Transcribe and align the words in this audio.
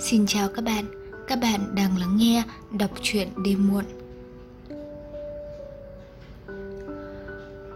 Xin 0.00 0.26
chào 0.26 0.48
các 0.48 0.64
bạn, 0.64 0.84
các 1.26 1.38
bạn 1.42 1.74
đang 1.74 1.98
lắng 1.98 2.16
nghe 2.16 2.42
đọc 2.78 2.90
truyện 3.02 3.28
đêm 3.44 3.68
muộn. 3.68 3.84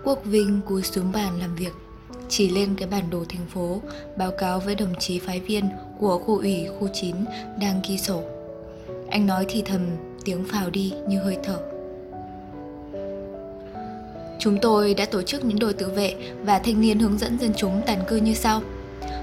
Quốc 0.04 0.24
Vinh 0.24 0.60
cúi 0.66 0.82
xuống 0.82 1.12
bàn 1.12 1.38
làm 1.38 1.54
việc, 1.56 1.72
chỉ 2.28 2.50
lên 2.50 2.74
cái 2.78 2.88
bản 2.88 3.10
đồ 3.10 3.24
thành 3.28 3.46
phố, 3.54 3.80
báo 4.16 4.30
cáo 4.38 4.60
với 4.60 4.74
đồng 4.74 4.94
chí 4.98 5.18
phái 5.18 5.40
viên 5.40 5.68
của 5.98 6.18
khu 6.18 6.38
ủy 6.38 6.66
khu 6.78 6.88
9 6.92 7.16
đang 7.60 7.80
ghi 7.88 7.98
sổ. 7.98 8.22
Anh 9.10 9.26
nói 9.26 9.44
thì 9.48 9.62
thầm, 9.62 9.80
tiếng 10.24 10.44
phào 10.44 10.70
đi 10.70 10.92
như 11.08 11.18
hơi 11.18 11.38
thở. 11.44 11.58
Chúng 14.38 14.58
tôi 14.62 14.94
đã 14.94 15.04
tổ 15.04 15.22
chức 15.22 15.44
những 15.44 15.58
đội 15.58 15.72
tự 15.72 15.90
vệ 15.90 16.14
và 16.42 16.58
thanh 16.58 16.80
niên 16.80 16.98
hướng 16.98 17.18
dẫn 17.18 17.38
dân 17.38 17.52
chúng 17.56 17.82
tàn 17.86 17.98
cư 18.08 18.16
như 18.16 18.34
sau– 18.34 18.62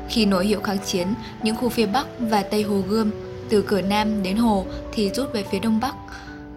khi 0.10 0.26
nổi 0.26 0.46
hiệu 0.46 0.62
kháng 0.62 0.78
chiến, 0.86 1.08
những 1.44 1.56
khu 1.56 1.70
phía 1.70 1.86
Bắc 1.86 2.08
và 2.20 2.44
Tây 2.44 2.64
Hồ 2.64 2.82
Gươm, 2.88 3.12
từ 3.50 3.62
cửa 3.62 3.82
Nam 3.82 4.24
đến 4.24 4.38
Hồ 4.38 4.66
thì 4.94 5.10
rút 5.10 5.34
về 5.34 5.44
phía 5.52 5.60
Đông 5.60 5.80
Bắc, 5.80 5.96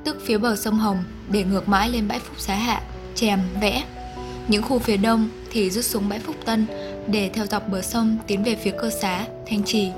tức 0.04 0.16
phía 0.24 0.38
bờ 0.38 0.56
sông 0.56 0.74
Hồng 0.74 1.04
để 1.28 1.44
ngược 1.44 1.68
mãi 1.68 1.90
lên 1.90 2.08
bãi 2.08 2.18
Phúc 2.18 2.40
Xá 2.40 2.54
Hạ, 2.54 2.82
Chèm, 3.14 3.40
Vẽ. 3.60 3.84
Những 4.48 4.62
khu 4.62 4.78
phía 4.78 4.96
Đông 4.96 5.28
thì 5.50 5.70
rút 5.70 5.84
xuống 5.84 6.08
bãi 6.08 6.18
Phúc 6.18 6.36
Tân 6.44 6.66
để 7.06 7.30
theo 7.34 7.46
dọc 7.46 7.68
bờ 7.68 7.82
sông 7.82 8.16
tiến 8.26 8.42
về 8.42 8.54
phía 8.54 8.72
Cơ 8.78 8.90
Xá, 8.90 9.26
Thanh 9.46 9.64
Trì. 9.64 9.88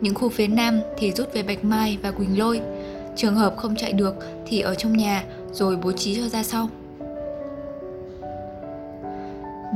Những 0.00 0.14
khu 0.14 0.28
phía 0.28 0.46
Nam 0.46 0.80
thì 0.98 1.12
rút 1.12 1.34
về 1.34 1.42
Bạch 1.42 1.64
Mai 1.64 1.98
và 2.02 2.10
Quỳnh 2.10 2.38
Lôi. 2.38 2.60
Trường 3.16 3.36
hợp 3.36 3.54
không 3.56 3.76
chạy 3.76 3.92
được 3.92 4.14
thì 4.46 4.60
ở 4.60 4.74
trong 4.74 4.96
nhà 4.96 5.24
rồi 5.52 5.76
bố 5.76 5.92
trí 5.92 6.16
cho 6.16 6.28
ra 6.28 6.42
sau. 6.42 6.68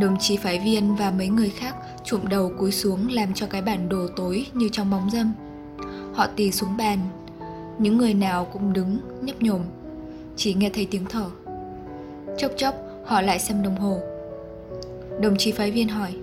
Đồng 0.00 0.16
chí 0.20 0.36
phái 0.36 0.58
viên 0.58 0.96
và 0.96 1.10
mấy 1.10 1.28
người 1.28 1.50
khác 1.50 1.76
chụm 2.04 2.20
đầu 2.28 2.52
cúi 2.58 2.72
xuống 2.72 3.08
làm 3.10 3.34
cho 3.34 3.46
cái 3.46 3.62
bản 3.62 3.88
đồ 3.88 4.06
tối 4.16 4.46
như 4.54 4.68
trong 4.72 4.90
bóng 4.90 5.10
dâm. 5.10 5.32
Họ 6.14 6.26
tì 6.26 6.52
xuống 6.52 6.76
bàn, 6.76 6.98
những 7.78 7.98
người 7.98 8.14
nào 8.14 8.44
cũng 8.44 8.72
đứng, 8.72 8.98
nhấp 9.22 9.42
nhổm, 9.42 9.60
chỉ 10.36 10.54
nghe 10.54 10.70
thấy 10.70 10.88
tiếng 10.90 11.04
thở. 11.04 11.26
Chốc 12.38 12.52
chốc 12.56 12.74
họ 13.04 13.20
lại 13.20 13.38
xem 13.38 13.62
đồng 13.62 13.76
hồ. 13.76 14.00
Đồng 15.20 15.36
chí 15.36 15.52
phái 15.52 15.70
viên 15.70 15.88
hỏi. 15.88 16.14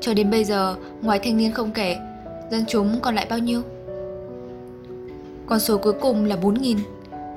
Cho 0.00 0.14
đến 0.14 0.30
bây 0.30 0.44
giờ, 0.44 0.76
ngoài 1.02 1.20
thanh 1.22 1.36
niên 1.36 1.52
không 1.52 1.70
kể, 1.70 1.96
dân 2.50 2.64
chúng 2.68 3.00
còn 3.00 3.14
lại 3.14 3.26
bao 3.30 3.38
nhiêu? 3.38 3.62
Con 5.46 5.60
số 5.60 5.78
cuối 5.78 5.92
cùng 5.92 6.24
là 6.24 6.36
4.000, 6.36 6.78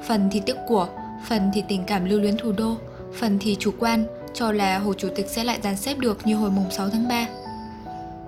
phần 0.07 0.29
thì 0.31 0.41
tiếc 0.45 0.55
của, 0.67 0.87
phần 1.27 1.51
thì 1.53 1.63
tình 1.67 1.83
cảm 1.87 2.05
lưu 2.05 2.19
luyến 2.19 2.37
thủ 2.37 2.51
đô, 2.51 2.75
phần 3.13 3.37
thì 3.41 3.55
chủ 3.59 3.71
quan, 3.79 4.05
cho 4.35 4.51
là 4.51 4.79
Hồ 4.79 4.93
Chủ 4.93 5.09
tịch 5.15 5.29
sẽ 5.29 5.43
lại 5.43 5.59
dàn 5.63 5.77
xếp 5.77 5.97
được 5.97 6.27
như 6.27 6.35
hồi 6.35 6.51
mùng 6.51 6.71
6 6.71 6.89
tháng 6.89 7.07
3. 7.07 7.27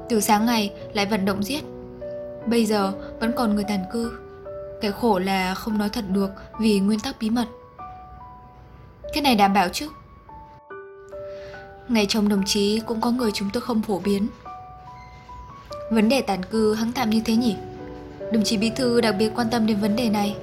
Từ 0.09 0.19
sáng 0.19 0.45
ngày, 0.45 0.71
lại 0.93 1.05
vận 1.05 1.25
động 1.25 1.43
giết. 1.43 1.63
Bây 2.45 2.65
giờ, 2.65 2.93
vẫn 3.19 3.31
còn 3.35 3.55
người 3.55 3.63
tàn 3.67 3.79
cư. 3.91 4.11
Cái 4.81 4.91
khổ 4.91 5.19
là 5.19 5.53
không 5.53 5.77
nói 5.77 5.89
thật 5.89 6.05
được 6.09 6.29
vì 6.59 6.79
nguyên 6.79 6.99
tắc 6.99 7.15
bí 7.19 7.29
mật. 7.29 7.45
Cái 9.13 9.21
này 9.21 9.35
đảm 9.35 9.53
bảo 9.53 9.69
chứ? 9.69 9.87
Ngày 11.87 12.05
trong 12.09 12.29
đồng 12.29 12.43
chí 12.45 12.79
cũng 12.85 13.01
có 13.01 13.11
người 13.11 13.31
chúng 13.31 13.49
tôi 13.53 13.61
không 13.61 13.81
phổ 13.81 13.99
biến. 13.99 14.27
Vấn 15.91 16.09
đề 16.09 16.21
tàn 16.21 16.45
cư 16.45 16.73
hắng 16.73 16.91
tạm 16.91 17.09
như 17.09 17.21
thế 17.25 17.35
nhỉ? 17.35 17.55
Đồng 18.33 18.43
chí 18.43 18.57
Bí 18.57 18.69
Thư 18.69 19.01
đặc 19.01 19.15
biệt 19.19 19.31
quan 19.35 19.47
tâm 19.51 19.65
đến 19.65 19.77
vấn 19.77 19.95
đề 19.95 20.09
này. 20.09 20.35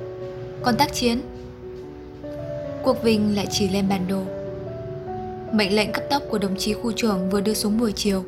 Còn 0.62 0.76
tác 0.76 0.92
chiến? 0.92 1.20
cuộc 2.82 3.02
Vinh 3.02 3.36
lại 3.36 3.46
chỉ 3.50 3.68
lên 3.68 3.88
bản 3.88 4.08
đồ 4.08 4.43
Mệnh 5.54 5.76
lệnh 5.76 5.92
cấp 5.92 6.04
tốc 6.10 6.22
của 6.30 6.38
đồng 6.38 6.56
chí 6.56 6.72
khu 6.72 6.92
trưởng 6.92 7.30
vừa 7.30 7.40
đưa 7.40 7.54
xuống 7.54 7.78
buổi 7.78 7.92
chiều. 7.92 8.24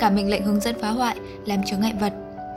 Cả 0.00 0.10
mệnh 0.10 0.30
lệnh 0.30 0.42
hướng 0.42 0.60
dẫn 0.60 0.76
phá 0.80 0.90
hoại, 0.90 1.16
làm 1.46 1.64
chướng 1.64 1.80
ngại 1.80 1.94
vật. 2.00 2.12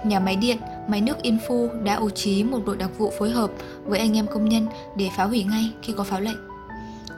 Nhà 0.06 0.20
máy 0.20 0.36
điện, 0.36 0.58
máy 0.88 1.02
nước 1.02 1.22
Yên 1.22 1.38
Phu 1.48 1.70
đã 1.84 2.00
bố 2.00 2.09
trí 2.09 2.44
một 2.44 2.59
đội 2.66 2.78
đặc 2.78 2.90
vụ 2.97 3.12
phối 3.17 3.30
hợp 3.30 3.52
với 3.86 4.00
anh 4.00 4.17
em 4.17 4.28
công 4.28 4.50
nhân 4.50 4.67
để 4.95 5.09
phá 5.17 5.23
hủy 5.23 5.44
ngay 5.44 5.72
khi 5.81 5.94
có 5.97 6.03
pháo 6.03 6.22
lệnh. 6.22 6.38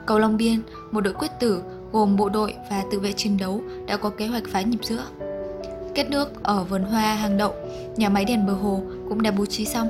Cầu 0.06 0.18
Long 0.18 0.36
Biên, 0.36 0.60
một 0.90 1.00
đội 1.00 1.14
quyết 1.14 1.30
tử 1.40 1.62
gồm 1.92 2.16
bộ 2.16 2.28
đội 2.28 2.54
và 2.70 2.84
tự 2.90 3.00
vệ 3.00 3.12
chiến 3.12 3.36
đấu 3.36 3.62
đã 3.86 3.96
có 3.96 4.10
kế 4.10 4.26
hoạch 4.26 4.44
phá 4.48 4.60
nhịp 4.62 4.78
giữa. 4.82 5.04
Kết 5.94 6.10
nước 6.10 6.42
ở 6.42 6.64
vườn 6.64 6.82
hoa 6.82 7.14
hàng 7.14 7.36
đậu, 7.36 7.54
nhà 7.96 8.08
máy 8.08 8.24
đèn 8.24 8.46
bờ 8.46 8.52
hồ 8.52 8.82
cũng 9.08 9.22
đã 9.22 9.30
bố 9.30 9.46
trí 9.46 9.64
xong. 9.64 9.88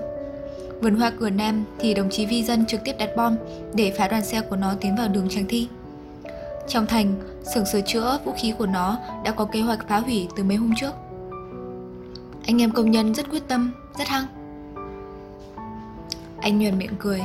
Vườn 0.80 0.94
hoa 0.94 1.12
cửa 1.20 1.30
Nam 1.30 1.64
thì 1.78 1.94
đồng 1.94 2.10
chí 2.10 2.26
Vi 2.26 2.42
Dân 2.42 2.66
trực 2.66 2.80
tiếp 2.84 2.94
đặt 2.98 3.10
bom 3.16 3.36
để 3.74 3.92
phá 3.98 4.08
đoàn 4.08 4.24
xe 4.24 4.40
của 4.40 4.56
nó 4.56 4.74
tiến 4.80 4.96
vào 4.96 5.08
đường 5.08 5.28
Tràng 5.28 5.46
Thi. 5.48 5.68
Trong 6.68 6.86
thành, 6.86 7.14
xưởng 7.54 7.66
sửa 7.66 7.80
chữa 7.80 8.18
vũ 8.24 8.32
khí 8.36 8.54
của 8.58 8.66
nó 8.66 8.98
đã 9.24 9.30
có 9.30 9.44
kế 9.44 9.60
hoạch 9.60 9.88
phá 9.88 9.98
hủy 9.98 10.28
từ 10.36 10.44
mấy 10.44 10.56
hôm 10.56 10.72
trước. 10.76 10.92
Anh 12.46 12.62
em 12.62 12.70
công 12.70 12.90
nhân 12.90 13.14
rất 13.14 13.30
quyết 13.30 13.48
tâm, 13.48 13.72
rất 13.98 14.08
hăng. 14.08 14.26
Anh 16.40 16.58
nhuền 16.58 16.78
miệng 16.78 16.96
cười. 16.98 17.22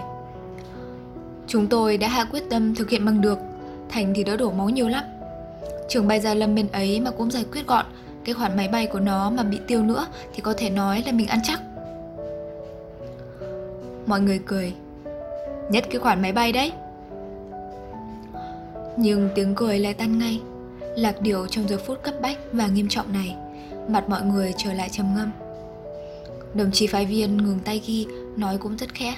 Chúng 1.47 1.67
tôi 1.67 1.97
đã 1.97 2.07
hạ 2.07 2.25
quyết 2.31 2.43
tâm 2.49 2.75
thực 2.75 2.89
hiện 2.89 3.05
bằng 3.05 3.21
được, 3.21 3.39
thành 3.89 4.13
thì 4.15 4.23
đỡ 4.23 4.37
đổ 4.37 4.51
máu 4.51 4.69
nhiều 4.69 4.87
lắm. 4.87 5.03
Trường 5.89 6.07
bay 6.07 6.19
ra 6.19 6.33
lâm 6.33 6.55
bên 6.55 6.67
ấy 6.67 6.99
mà 6.99 7.11
cũng 7.11 7.31
giải 7.31 7.45
quyết 7.51 7.67
gọn, 7.67 7.85
cái 8.25 8.33
khoản 8.33 8.57
máy 8.57 8.67
bay 8.67 8.85
của 8.85 8.99
nó 8.99 9.29
mà 9.29 9.43
bị 9.43 9.59
tiêu 9.67 9.83
nữa 9.83 10.07
thì 10.33 10.41
có 10.41 10.53
thể 10.57 10.69
nói 10.69 11.03
là 11.05 11.11
mình 11.11 11.27
ăn 11.27 11.39
chắc. 11.43 11.61
Mọi 14.05 14.21
người 14.21 14.39
cười. 14.45 14.73
Nhất 15.69 15.85
cái 15.91 15.99
khoản 15.99 16.21
máy 16.21 16.31
bay 16.31 16.51
đấy. 16.51 16.71
Nhưng 18.97 19.29
tiếng 19.35 19.55
cười 19.55 19.79
lại 19.79 19.93
tan 19.93 20.19
ngay. 20.19 20.41
Lạc 20.79 21.21
điều 21.21 21.47
trong 21.47 21.67
giờ 21.67 21.77
phút 21.85 22.03
cấp 22.03 22.13
bách 22.21 22.37
và 22.53 22.67
nghiêm 22.67 22.87
trọng 22.87 23.13
này 23.13 23.35
Mặt 23.89 24.09
mọi 24.09 24.21
người 24.21 24.53
trở 24.57 24.73
lại 24.73 24.89
trầm 24.91 25.15
ngâm. 25.15 25.31
Đồng 26.53 26.71
chí 26.71 26.87
phái 26.87 27.05
viên 27.05 27.37
ngừng 27.37 27.59
tay 27.59 27.81
ghi 27.87 28.05
Nói 28.37 28.57
cũng 28.57 28.77
rất 28.77 28.93
khẽ. 28.93 29.15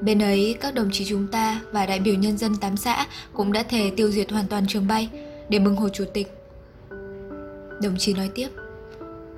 Bên 0.00 0.22
ấy 0.22 0.56
các 0.60 0.74
đồng 0.74 0.90
chí 0.92 1.04
chúng 1.04 1.26
ta 1.26 1.60
Và 1.72 1.86
đại 1.86 2.00
biểu 2.00 2.14
nhân 2.14 2.38
dân 2.38 2.56
tám 2.56 2.76
xã 2.76 3.06
Cũng 3.32 3.52
đã 3.52 3.62
thề 3.62 3.90
tiêu 3.96 4.10
diệt 4.10 4.30
hoàn 4.30 4.46
toàn 4.46 4.66
trường 4.68 4.86
bay 4.86 5.08
Để 5.48 5.58
mừng 5.58 5.76
hồ 5.76 5.88
chủ 5.88 6.04
tịch. 6.14 6.34
Đồng 7.82 7.96
chí 7.98 8.14
nói 8.14 8.30
tiếp 8.34 8.48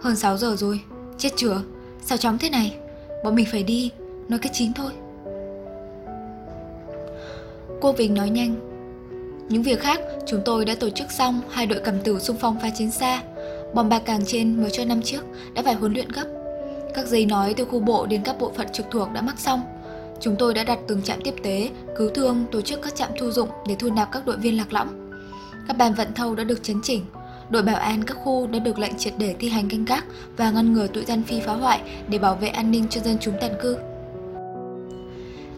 Hơn 0.00 0.16
6 0.16 0.36
giờ 0.36 0.56
rồi, 0.56 0.80
chết 1.18 1.30
chưa? 1.36 1.62
Sao 2.02 2.18
chóng 2.18 2.38
thế 2.38 2.50
này? 2.50 2.76
Bọn 3.24 3.34
mình 3.34 3.46
phải 3.52 3.62
đi, 3.62 3.90
nói 4.28 4.38
cái 4.38 4.52
chín 4.54 4.72
thôi. 4.72 4.92
Cô 7.80 7.92
Vinh 7.92 8.14
nói 8.14 8.30
nhanh. 8.30 8.54
Những 9.48 9.62
việc 9.62 9.80
khác 9.80 10.00
chúng 10.26 10.40
tôi 10.44 10.64
đã 10.64 10.74
tổ 10.74 10.90
chức 10.90 11.10
xong 11.10 11.40
Hai 11.50 11.66
đội 11.66 11.80
cầm 11.84 12.00
tử 12.00 12.18
xung 12.18 12.36
phong 12.36 12.60
phá 12.60 12.70
chiến 12.70 12.90
xa. 12.90 13.22
Bom 13.74 13.88
ba 13.88 13.98
càng 13.98 14.24
trên 14.26 14.62
mới 14.62 14.70
cho 14.70 14.84
năm 14.84 15.02
trước 15.02 15.24
Đã 15.54 15.62
phải 15.62 15.74
huấn 15.74 15.92
luyện 15.92 16.08
gấp. 16.08 16.24
Các 16.94 17.06
giấy 17.06 17.26
nói 17.26 17.54
từ 17.56 17.64
khu 17.64 17.80
bộ 17.80 18.06
đến 18.06 18.22
các 18.24 18.36
bộ 18.40 18.52
phận 18.56 18.66
trực 18.72 18.86
thuộc 18.90 19.12
đã 19.12 19.20
mắc 19.20 19.38
xong. 19.38 19.60
Chúng 20.20 20.36
tôi 20.38 20.54
đã 20.54 20.64
đặt 20.64 20.78
từng 20.88 21.02
trạm 21.02 21.20
tiếp 21.24 21.34
tế, 21.42 21.70
cứu 21.96 22.10
thương, 22.10 22.44
tổ 22.52 22.60
chức 22.60 22.82
các 22.82 22.94
trạm 22.94 23.10
thu 23.18 23.30
dụng 23.30 23.48
để 23.68 23.76
thu 23.78 23.90
nạp 23.90 24.12
các 24.12 24.26
đội 24.26 24.36
viên 24.36 24.56
lạc 24.56 24.72
lõng. 24.72 25.10
Các 25.68 25.76
bàn 25.76 25.94
vận 25.94 26.14
thâu 26.14 26.34
đã 26.34 26.44
được 26.44 26.62
chấn 26.62 26.76
chỉnh, 26.82 27.04
đội 27.50 27.62
bảo 27.62 27.76
an 27.76 28.04
các 28.04 28.14
khu 28.14 28.46
đã 28.46 28.58
được 28.58 28.78
lệnh 28.78 28.98
triệt 28.98 29.12
để 29.18 29.34
thi 29.38 29.48
hành 29.48 29.68
canh 29.68 29.84
gác 29.84 30.04
và 30.36 30.50
ngăn 30.50 30.72
ngừa 30.72 30.86
tụi 30.86 31.04
dân 31.04 31.22
phi 31.22 31.40
phá 31.40 31.52
hoại 31.52 31.80
để 32.08 32.18
bảo 32.18 32.34
vệ 32.34 32.48
an 32.48 32.70
ninh 32.70 32.84
cho 32.90 33.00
dân 33.00 33.16
chúng 33.20 33.34
tàn 33.40 33.52
cư. 33.62 33.76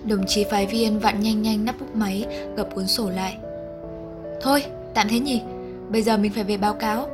Đồng 0.06 0.26
chí 0.26 0.44
phái 0.50 0.66
viên 0.66 0.98
vặn 0.98 1.20
nhanh 1.20 1.42
nhanh 1.42 1.64
nắp 1.64 1.80
bút 1.80 1.94
máy, 1.94 2.26
gập 2.56 2.74
cuốn 2.74 2.86
sổ 2.86 3.10
lại. 3.10 3.36
Thôi, 4.40 4.64
tạm 4.94 5.08
thế 5.08 5.20
nhỉ, 5.20 5.42
bây 5.88 6.02
giờ 6.02 6.16
mình 6.16 6.32
phải 6.32 6.44
về 6.44 6.56
báo 6.56 6.74
cáo. 6.74 7.08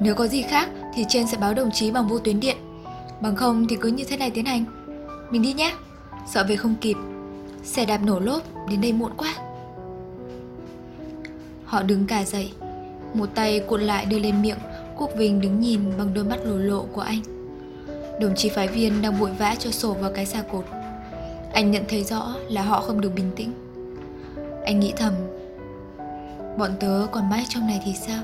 Nếu 0.00 0.14
có 0.14 0.26
gì 0.26 0.42
khác 0.42 0.68
thì 0.94 1.04
trên 1.08 1.26
sẽ 1.26 1.36
báo 1.36 1.54
đồng 1.54 1.70
chí 1.70 1.90
bằng 1.90 2.08
vô 2.08 2.18
tuyến 2.18 2.40
điện. 2.40 2.56
Bằng 3.20 3.36
không 3.36 3.66
thì 3.68 3.76
cứ 3.80 3.88
như 3.88 4.04
thế 4.04 4.16
này 4.16 4.30
tiến 4.30 4.44
hành. 4.44 4.64
Mình 5.30 5.42
đi 5.42 5.52
nhé, 5.52 5.74
sợ 6.32 6.44
về 6.48 6.56
không 6.56 6.74
kịp. 6.80 6.96
Xe 7.64 7.86
đạp 7.86 7.98
nổ 7.98 8.20
lốp, 8.20 8.42
đến 8.68 8.80
đây 8.80 8.92
muộn 8.92 9.12
quá. 9.16 9.34
Họ 11.64 11.82
đứng 11.82 12.06
cả 12.06 12.24
dậy, 12.24 12.50
một 13.14 13.28
tay 13.34 13.60
cuộn 13.60 13.82
lại 13.82 14.04
đưa 14.04 14.18
lên 14.18 14.42
miệng, 14.42 14.58
Quốc 14.96 15.10
Vinh 15.16 15.40
đứng 15.40 15.60
nhìn 15.60 15.80
bằng 15.98 16.14
đôi 16.14 16.24
mắt 16.24 16.38
lồ 16.44 16.56
lộ 16.56 16.84
của 16.92 17.00
anh. 17.00 17.20
Đồng 18.20 18.34
chí 18.36 18.48
phái 18.48 18.68
viên 18.68 19.02
đang 19.02 19.14
vội 19.14 19.30
vã 19.38 19.54
cho 19.58 19.70
sổ 19.70 19.92
vào 19.92 20.12
cái 20.14 20.26
xa 20.26 20.42
cột. 20.52 20.64
Anh 21.52 21.70
nhận 21.70 21.84
thấy 21.88 22.04
rõ 22.04 22.34
là 22.48 22.62
họ 22.62 22.80
không 22.80 23.00
được 23.00 23.14
bình 23.14 23.30
tĩnh. 23.36 23.52
Anh 24.64 24.80
nghĩ 24.80 24.92
thầm 24.96 25.12
Bọn 26.58 26.70
tớ 26.80 27.06
còn 27.12 27.30
mãi 27.30 27.46
trong 27.48 27.66
này 27.66 27.82
thì 27.84 27.94
sao? 28.06 28.22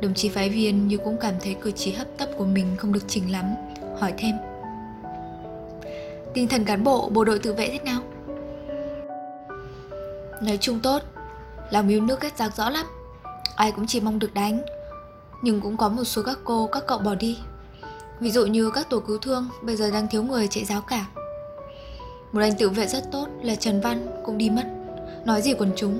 Đồng 0.00 0.14
chí 0.14 0.28
phái 0.28 0.48
viên 0.48 0.88
như 0.88 0.98
cũng 0.98 1.16
cảm 1.20 1.34
thấy 1.40 1.54
cử 1.54 1.70
chỉ 1.70 1.92
hấp 1.92 2.06
tấp 2.18 2.28
của 2.36 2.44
mình 2.44 2.66
không 2.78 2.92
được 2.92 3.04
chỉnh 3.08 3.32
lắm 3.32 3.54
Hỏi 3.98 4.14
thêm. 4.18 4.34
Tinh 6.34 6.48
thần 6.48 6.64
cán 6.64 6.84
bộ 6.84 7.08
bộ 7.08 7.24
đội 7.24 7.38
tự 7.38 7.52
vệ 7.52 7.68
thế 7.68 7.78
nào? 7.78 8.02
Nói 10.42 10.58
chung 10.60 10.80
tốt 10.80 11.02
Lòng 11.70 11.88
yêu 11.88 12.00
nước 12.00 12.20
kết 12.20 12.36
giác 12.36 12.56
rõ 12.56 12.70
lắm. 12.70 12.86
Ai 13.56 13.72
cũng 13.72 13.86
chỉ 13.86 14.00
mong 14.00 14.18
được 14.18 14.34
đánh 14.34 14.62
Nhưng 15.42 15.60
cũng 15.60 15.76
có 15.76 15.88
một 15.88 16.04
số 16.04 16.22
các 16.22 16.38
cô, 16.44 16.68
các 16.72 16.84
cậu 16.86 16.98
bỏ 16.98 17.14
đi. 17.14 17.38
Ví 18.20 18.30
dụ 18.30 18.46
như 18.46 18.70
các 18.70 18.90
tổ 18.90 19.00
cứu 19.00 19.18
thương 19.18 19.48
Bây 19.62 19.76
giờ 19.76 19.90
đang 19.90 20.08
thiếu 20.08 20.22
người 20.22 20.48
chạy 20.48 20.64
giáo 20.64 20.80
cả 20.80 21.06
một 22.32 22.40
anh 22.40 22.54
tự 22.58 22.68
vệ 22.68 22.86
rất 22.86 23.10
tốt 23.12 23.26
là 23.42 23.54
Trần 23.54 23.80
Văn 23.80 24.06
cũng 24.24 24.38
đi 24.38 24.50
mất. 24.50 24.62
Nói 25.24 25.42
gì 25.42 25.54
quần 25.54 25.70
chúng? 25.76 25.98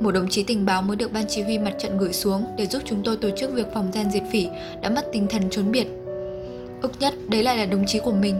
Một 0.00 0.10
đồng 0.10 0.28
chí 0.28 0.42
tình 0.42 0.66
báo 0.66 0.82
mới 0.82 0.96
được 0.96 1.12
ban 1.12 1.24
chỉ 1.28 1.42
huy 1.42 1.58
mặt 1.58 1.72
trận 1.78 1.98
gửi 1.98 2.12
xuống 2.12 2.44
Để 2.56 2.66
giúp 2.66 2.82
chúng 2.84 3.02
tôi 3.04 3.16
tổ 3.16 3.30
chức 3.36 3.52
việc 3.52 3.66
phòng 3.74 3.92
gian 3.92 4.10
diệt 4.10 4.22
phỉ 4.32 4.48
Đã 4.82 4.90
mất 4.90 5.06
tinh 5.12 5.26
thần 5.30 5.42
trốn 5.50 5.70
biệt. 5.72 5.86
Ức 6.82 6.92
nhất 7.00 7.14
đấy 7.28 7.42
lại 7.42 7.56
là 7.56 7.66
đồng 7.66 7.84
chí 7.86 7.98
của 7.98 8.12
mình. 8.12 8.38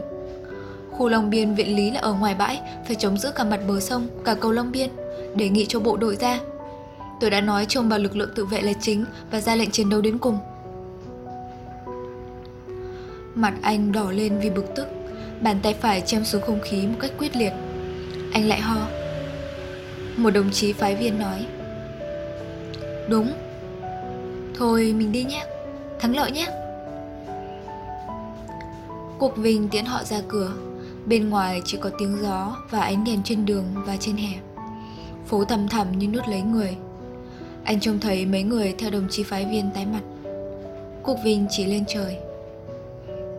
Khu 0.91 1.09
Long 1.09 1.29
Biên 1.29 1.55
viện 1.55 1.75
lý 1.75 1.91
là 1.91 1.99
ở 1.99 2.13
ngoài 2.13 2.35
bãi 2.35 2.61
Phải 2.87 2.95
chống 2.95 3.17
giữ 3.17 3.31
cả 3.35 3.43
mặt 3.43 3.59
bờ 3.67 3.79
sông, 3.79 4.07
cả 4.25 4.35
cầu 4.35 4.51
Long 4.51 4.71
Biên 4.71 4.89
Đề 5.35 5.49
nghị 5.49 5.65
cho 5.65 5.79
bộ 5.79 5.97
đội 5.97 6.15
ra. 6.15 6.39
Tôi 7.21 7.29
đã 7.29 7.41
nói 7.41 7.65
trông 7.65 7.89
vào 7.89 7.99
lực 7.99 8.15
lượng 8.15 8.31
tự 8.35 8.45
vệ 8.45 8.61
là 8.61 8.73
chính 8.81 9.05
Và 9.31 9.41
ra 9.41 9.55
lệnh 9.55 9.71
chiến 9.71 9.89
đấu 9.89 10.01
đến 10.01 10.17
cùng. 10.17 10.37
Mặt 13.35 13.53
anh 13.61 13.91
đỏ 13.91 14.11
lên 14.11 14.39
vì 14.39 14.49
bực 14.49 14.65
tức. 14.75 14.87
Bàn 15.41 15.59
tay 15.63 15.73
phải 15.73 16.01
chém 16.01 16.25
xuống 16.25 16.41
không 16.41 16.59
khí 16.63 16.87
một 16.87 16.95
cách 16.99 17.11
quyết 17.17 17.35
liệt. 17.35 17.53
Anh 18.33 18.47
lại 18.47 18.61
ho. 18.61 18.87
Một 20.17 20.29
đồng 20.29 20.51
chí 20.51 20.73
phái 20.73 20.95
viên 20.95 21.19
nói. 21.19 21.45
Đúng. 23.09 23.33
Thôi 24.55 24.93
mình 24.97 25.11
đi 25.11 25.23
nhé. 25.23 25.45
Thắng 25.99 26.15
lợi 26.15 26.31
nhé. 26.31 26.47
Cuộc 29.19 29.37
Vinh 29.37 29.69
tiễn 29.69 29.85
họ 29.85 30.03
ra 30.03 30.21
cửa. 30.27 30.51
Bên 31.05 31.29
ngoài 31.29 31.61
chỉ 31.65 31.77
có 31.81 31.89
tiếng 31.99 32.17
gió 32.21 32.57
và 32.69 32.81
ánh 32.81 33.03
đèn 33.03 33.21
trên 33.23 33.45
đường 33.45 33.65
và 33.75 33.97
trên 33.97 34.17
hè. 34.17 34.39
Phố 35.27 35.45
thầm 35.45 35.67
thầm 35.67 35.87
như 35.97 36.07
nuốt 36.07 36.27
lấy 36.27 36.41
người. 36.41 36.75
Anh 37.63 37.79
trông 37.79 37.99
thấy 37.99 38.25
mấy 38.25 38.43
người 38.43 38.75
theo 38.77 38.89
đồng 38.89 39.07
chí 39.09 39.23
phái 39.23 39.45
viên 39.45 39.71
tái 39.71 39.85
mặt. 39.85 40.01
Cục 41.03 41.17
Vinh 41.23 41.47
chỉ 41.49 41.65
lên 41.65 41.83
trời. 41.87 42.17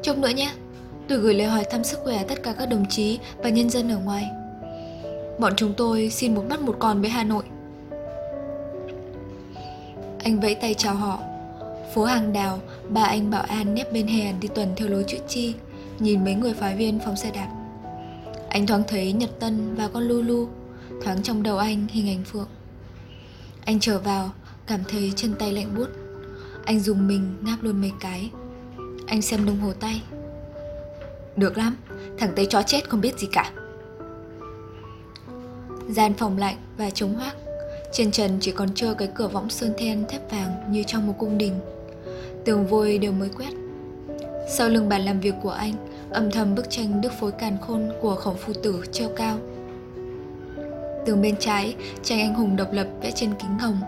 Trông 0.03 0.21
nữa 0.21 0.29
nhé. 0.29 0.53
Tôi 1.09 1.19
gửi 1.19 1.35
lời 1.35 1.47
hỏi 1.47 1.65
thăm 1.71 1.85
sức 1.85 2.01
khỏe 2.05 2.25
tất 2.29 2.43
cả 2.43 2.53
các 2.59 2.67
đồng 2.67 2.87
chí 2.89 3.19
và 3.37 3.49
nhân 3.49 3.71
dân 3.71 3.91
ở 3.91 3.99
ngoài. 3.99 4.31
Bọn 5.39 5.53
chúng 5.57 5.75
tôi 5.75 6.11
xin 6.11 6.35
một 6.35 6.45
mắt 6.51 6.61
một 6.61 6.77
con 6.79 7.01
với 7.01 7.11
Hà 7.11 7.25
Nội. 7.25 7.45
Anh 10.25 10.41
vẫy 10.41 10.55
tay 10.55 10.75
chào 10.75 10.95
họ. 10.95 11.19
Phố 11.95 12.05
hàng 12.05 12.33
đào, 12.33 12.61
ba 12.89 13.03
anh 13.03 13.31
bảo 13.31 13.43
an 13.43 13.75
nép 13.75 13.93
bên 13.93 14.07
hè 14.07 14.33
đi 14.33 14.49
tuần 14.49 14.69
theo 14.77 14.89
lối 14.89 15.05
chữ 15.09 15.19
chi 15.29 15.55
Nhìn 15.99 16.25
mấy 16.25 16.35
người 16.35 16.55
phái 16.55 16.77
viên 16.77 16.99
phóng 17.05 17.17
xe 17.17 17.31
đạp. 17.35 17.49
Anh 18.49 18.67
thoáng 18.67 18.83
thấy 18.89 19.13
Nhật 19.13 19.31
Tân 19.41 19.75
và 19.75 19.89
con 19.89 20.03
Lulu 20.03 20.49
Thoáng 21.05 21.23
trong 21.23 21.43
đầu 21.43 21.59
anh 21.59 21.87
hình 21.91 22.09
ảnh 22.09 22.25
Phượng. 22.25 22.49
Anh 23.65 23.81
trở 23.81 23.99
vào 23.99 24.31
Cảm 24.67 24.81
thấy 24.89 25.13
chân 25.17 25.35
tay 25.39 25.53
lạnh 25.53 25.75
buốt. 25.77 25.89
Anh 26.65 26.81
dùng 26.81 27.09
mình 27.09 27.35
ngáp 27.43 27.63
luôn 27.63 27.81
mấy 27.81 27.93
cái. 28.01 28.31
Anh 29.07 29.23
xem 29.23 29.47
đồng 29.47 29.61
hồ 29.61 29.73
tay. 29.73 30.03
Được 31.37 31.59
lắm 31.59 31.77
Thằng 32.19 32.33
Tây 32.37 32.47
chó 32.47 32.63
chết 32.63 32.89
không 32.89 33.01
biết 33.01 33.19
gì 33.19 33.29
cả. 33.33 33.53
Gian 35.89 36.15
phòng 36.15 36.39
lạnh 36.39 36.57
và 36.79 36.91
trống 36.91 37.15
hoác. 37.15 37.37
Trên 37.93 38.11
trần 38.11 38.39
chỉ 38.41 38.53
còn 38.53 38.75
trơ 38.75 38.95
cái 38.95 39.09
cửa 39.15 39.29
võng 39.29 39.51
sơn 39.51 39.73
then 39.79 40.05
thép 40.09 40.31
vàng 40.31 40.73
như 40.73 40.83
trong 40.87 41.07
một 41.07 41.15
cung 41.19 41.39
đình. 41.39 41.61
Tường 42.45 42.67
vôi 42.67 42.99
đều 42.99 43.13
mới 43.13 43.29
quét. 43.29 43.51
Sau 44.49 44.69
lưng 44.69 44.89
bàn 44.89 45.05
làm 45.05 45.21
việc 45.21 45.35
của 45.43 45.51
anh 45.51 45.75
Âm 46.11 46.31
thầm 46.31 46.55
bức 46.55 46.71
tranh 46.71 47.01
đức 47.01 47.13
phối 47.21 47.33
càn 47.33 47.57
khôn 47.61 47.91
của 48.01 48.15
khổng 48.15 48.37
phu 48.37 48.53
tử 48.53 48.85
treo 48.93 49.09
cao. 49.17 49.39
Tường 51.07 51.23
bên 51.23 51.35
trái, 51.41 51.75
tranh 52.03 52.21
anh 52.21 52.35
hùng 52.35 52.57
độc 52.57 52.73
lập 52.73 52.87
vẽ 53.03 53.11
trên 53.11 53.31
kính 53.39 53.59
hồng 53.59 53.81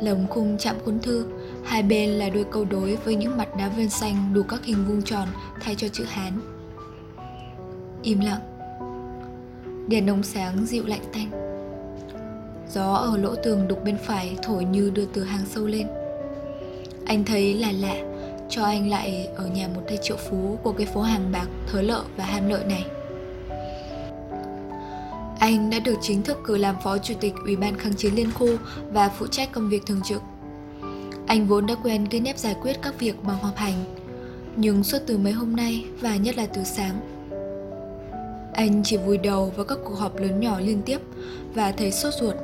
Lồng 0.00 0.26
khung 0.30 0.58
chạm 0.58 0.76
cuốn 0.84 0.98
thư. 0.98 1.26
Hai 1.64 1.82
bên 1.82 2.10
là 2.10 2.30
đôi 2.30 2.44
câu 2.50 2.64
đối 2.64 2.96
với 2.96 3.14
những 3.14 3.36
mặt 3.36 3.48
đá 3.58 3.68
vân 3.68 3.88
xanh 3.88 4.34
đủ 4.34 4.42
các 4.42 4.64
hình 4.64 4.84
vuông 4.88 5.02
tròn 5.02 5.28
thay 5.60 5.74
cho 5.74 5.88
chữ 5.88 6.04
Hán. 6.04 6.57
Im 8.08 8.20
lặng 8.20 8.40
Đèn 9.88 10.06
nông 10.06 10.22
sáng 10.22 10.66
dịu 10.66 10.86
lạnh 10.86 11.04
tanh 11.12 11.30
Gió 12.72 12.94
ở 12.94 13.16
lỗ 13.16 13.34
tường 13.34 13.68
đục 13.68 13.84
bên 13.84 13.96
phải 14.04 14.36
thổi 14.42 14.64
như 14.64 14.90
đưa 14.94 15.04
từ 15.04 15.24
hàng 15.24 15.46
sâu 15.46 15.66
lên 15.66 15.86
Anh 17.06 17.24
thấy 17.24 17.54
là 17.54 17.72
lạ 17.72 17.96
Cho 18.48 18.64
anh 18.64 18.90
lại 18.90 19.28
ở 19.36 19.46
nhà 19.46 19.68
một 19.74 19.80
tay 19.86 19.98
triệu 20.02 20.16
phú 20.16 20.58
của 20.62 20.72
cái 20.72 20.86
phố 20.86 21.02
hàng 21.02 21.32
bạc 21.32 21.46
thớ 21.66 21.82
lợ 21.82 22.04
và 22.16 22.24
ham 22.24 22.48
lợi 22.48 22.64
này 22.64 22.84
anh 25.38 25.70
đã 25.70 25.78
được 25.78 25.98
chính 26.00 26.22
thức 26.22 26.38
cử 26.44 26.56
làm 26.56 26.76
phó 26.84 26.98
chủ 26.98 27.14
tịch 27.20 27.34
Ủy 27.44 27.56
ban 27.56 27.78
kháng 27.78 27.94
chiến 27.94 28.14
liên 28.14 28.30
khu 28.32 28.48
và 28.92 29.08
phụ 29.08 29.26
trách 29.26 29.52
công 29.52 29.68
việc 29.68 29.86
thường 29.86 30.00
trực. 30.04 30.22
Anh 31.26 31.46
vốn 31.46 31.66
đã 31.66 31.74
quen 31.82 32.06
cái 32.10 32.20
nếp 32.20 32.38
giải 32.38 32.56
quyết 32.62 32.82
các 32.82 32.98
việc 32.98 33.24
bằng 33.24 33.38
họp 33.38 33.56
hành, 33.56 33.84
nhưng 34.56 34.84
suốt 34.84 34.98
từ 35.06 35.18
mấy 35.18 35.32
hôm 35.32 35.56
nay 35.56 35.84
và 36.00 36.16
nhất 36.16 36.36
là 36.36 36.46
từ 36.46 36.64
sáng. 36.64 37.17
Anh 38.52 38.82
chỉ 38.84 38.96
vùi 38.96 39.18
đầu 39.18 39.52
vào 39.56 39.64
các 39.64 39.78
cuộc 39.84 39.94
họp 39.94 40.20
lớn 40.20 40.40
nhỏ 40.40 40.60
liên 40.60 40.82
tiếp 40.82 41.00
và 41.54 41.72
thấy 41.72 41.92
sốt 41.92 42.14
ruột. 42.14 42.34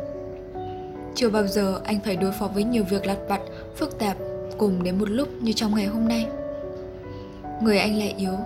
Chưa 1.15 1.29
bao 1.29 1.47
giờ 1.47 1.81
anh 1.85 2.01
phải 2.05 2.17
đối 2.17 2.33
phó 2.33 2.47
với 2.47 2.65
nhiều 2.65 2.85
việc 2.85 3.07
lặt 3.07 3.19
vặt, 3.29 3.41
phức 3.77 3.99
tạp 3.99 4.17
cùng 4.59 4.83
đến 4.83 4.99
một 4.99 5.11
lúc 5.11 5.29
như 5.41 5.53
trong 5.53 5.75
ngày 5.75 5.87
hôm 5.87 6.09
nay. 6.09 6.27
Người 7.63 7.79
anh 7.79 7.99
lại 7.99 8.15
yếu. 8.19 8.37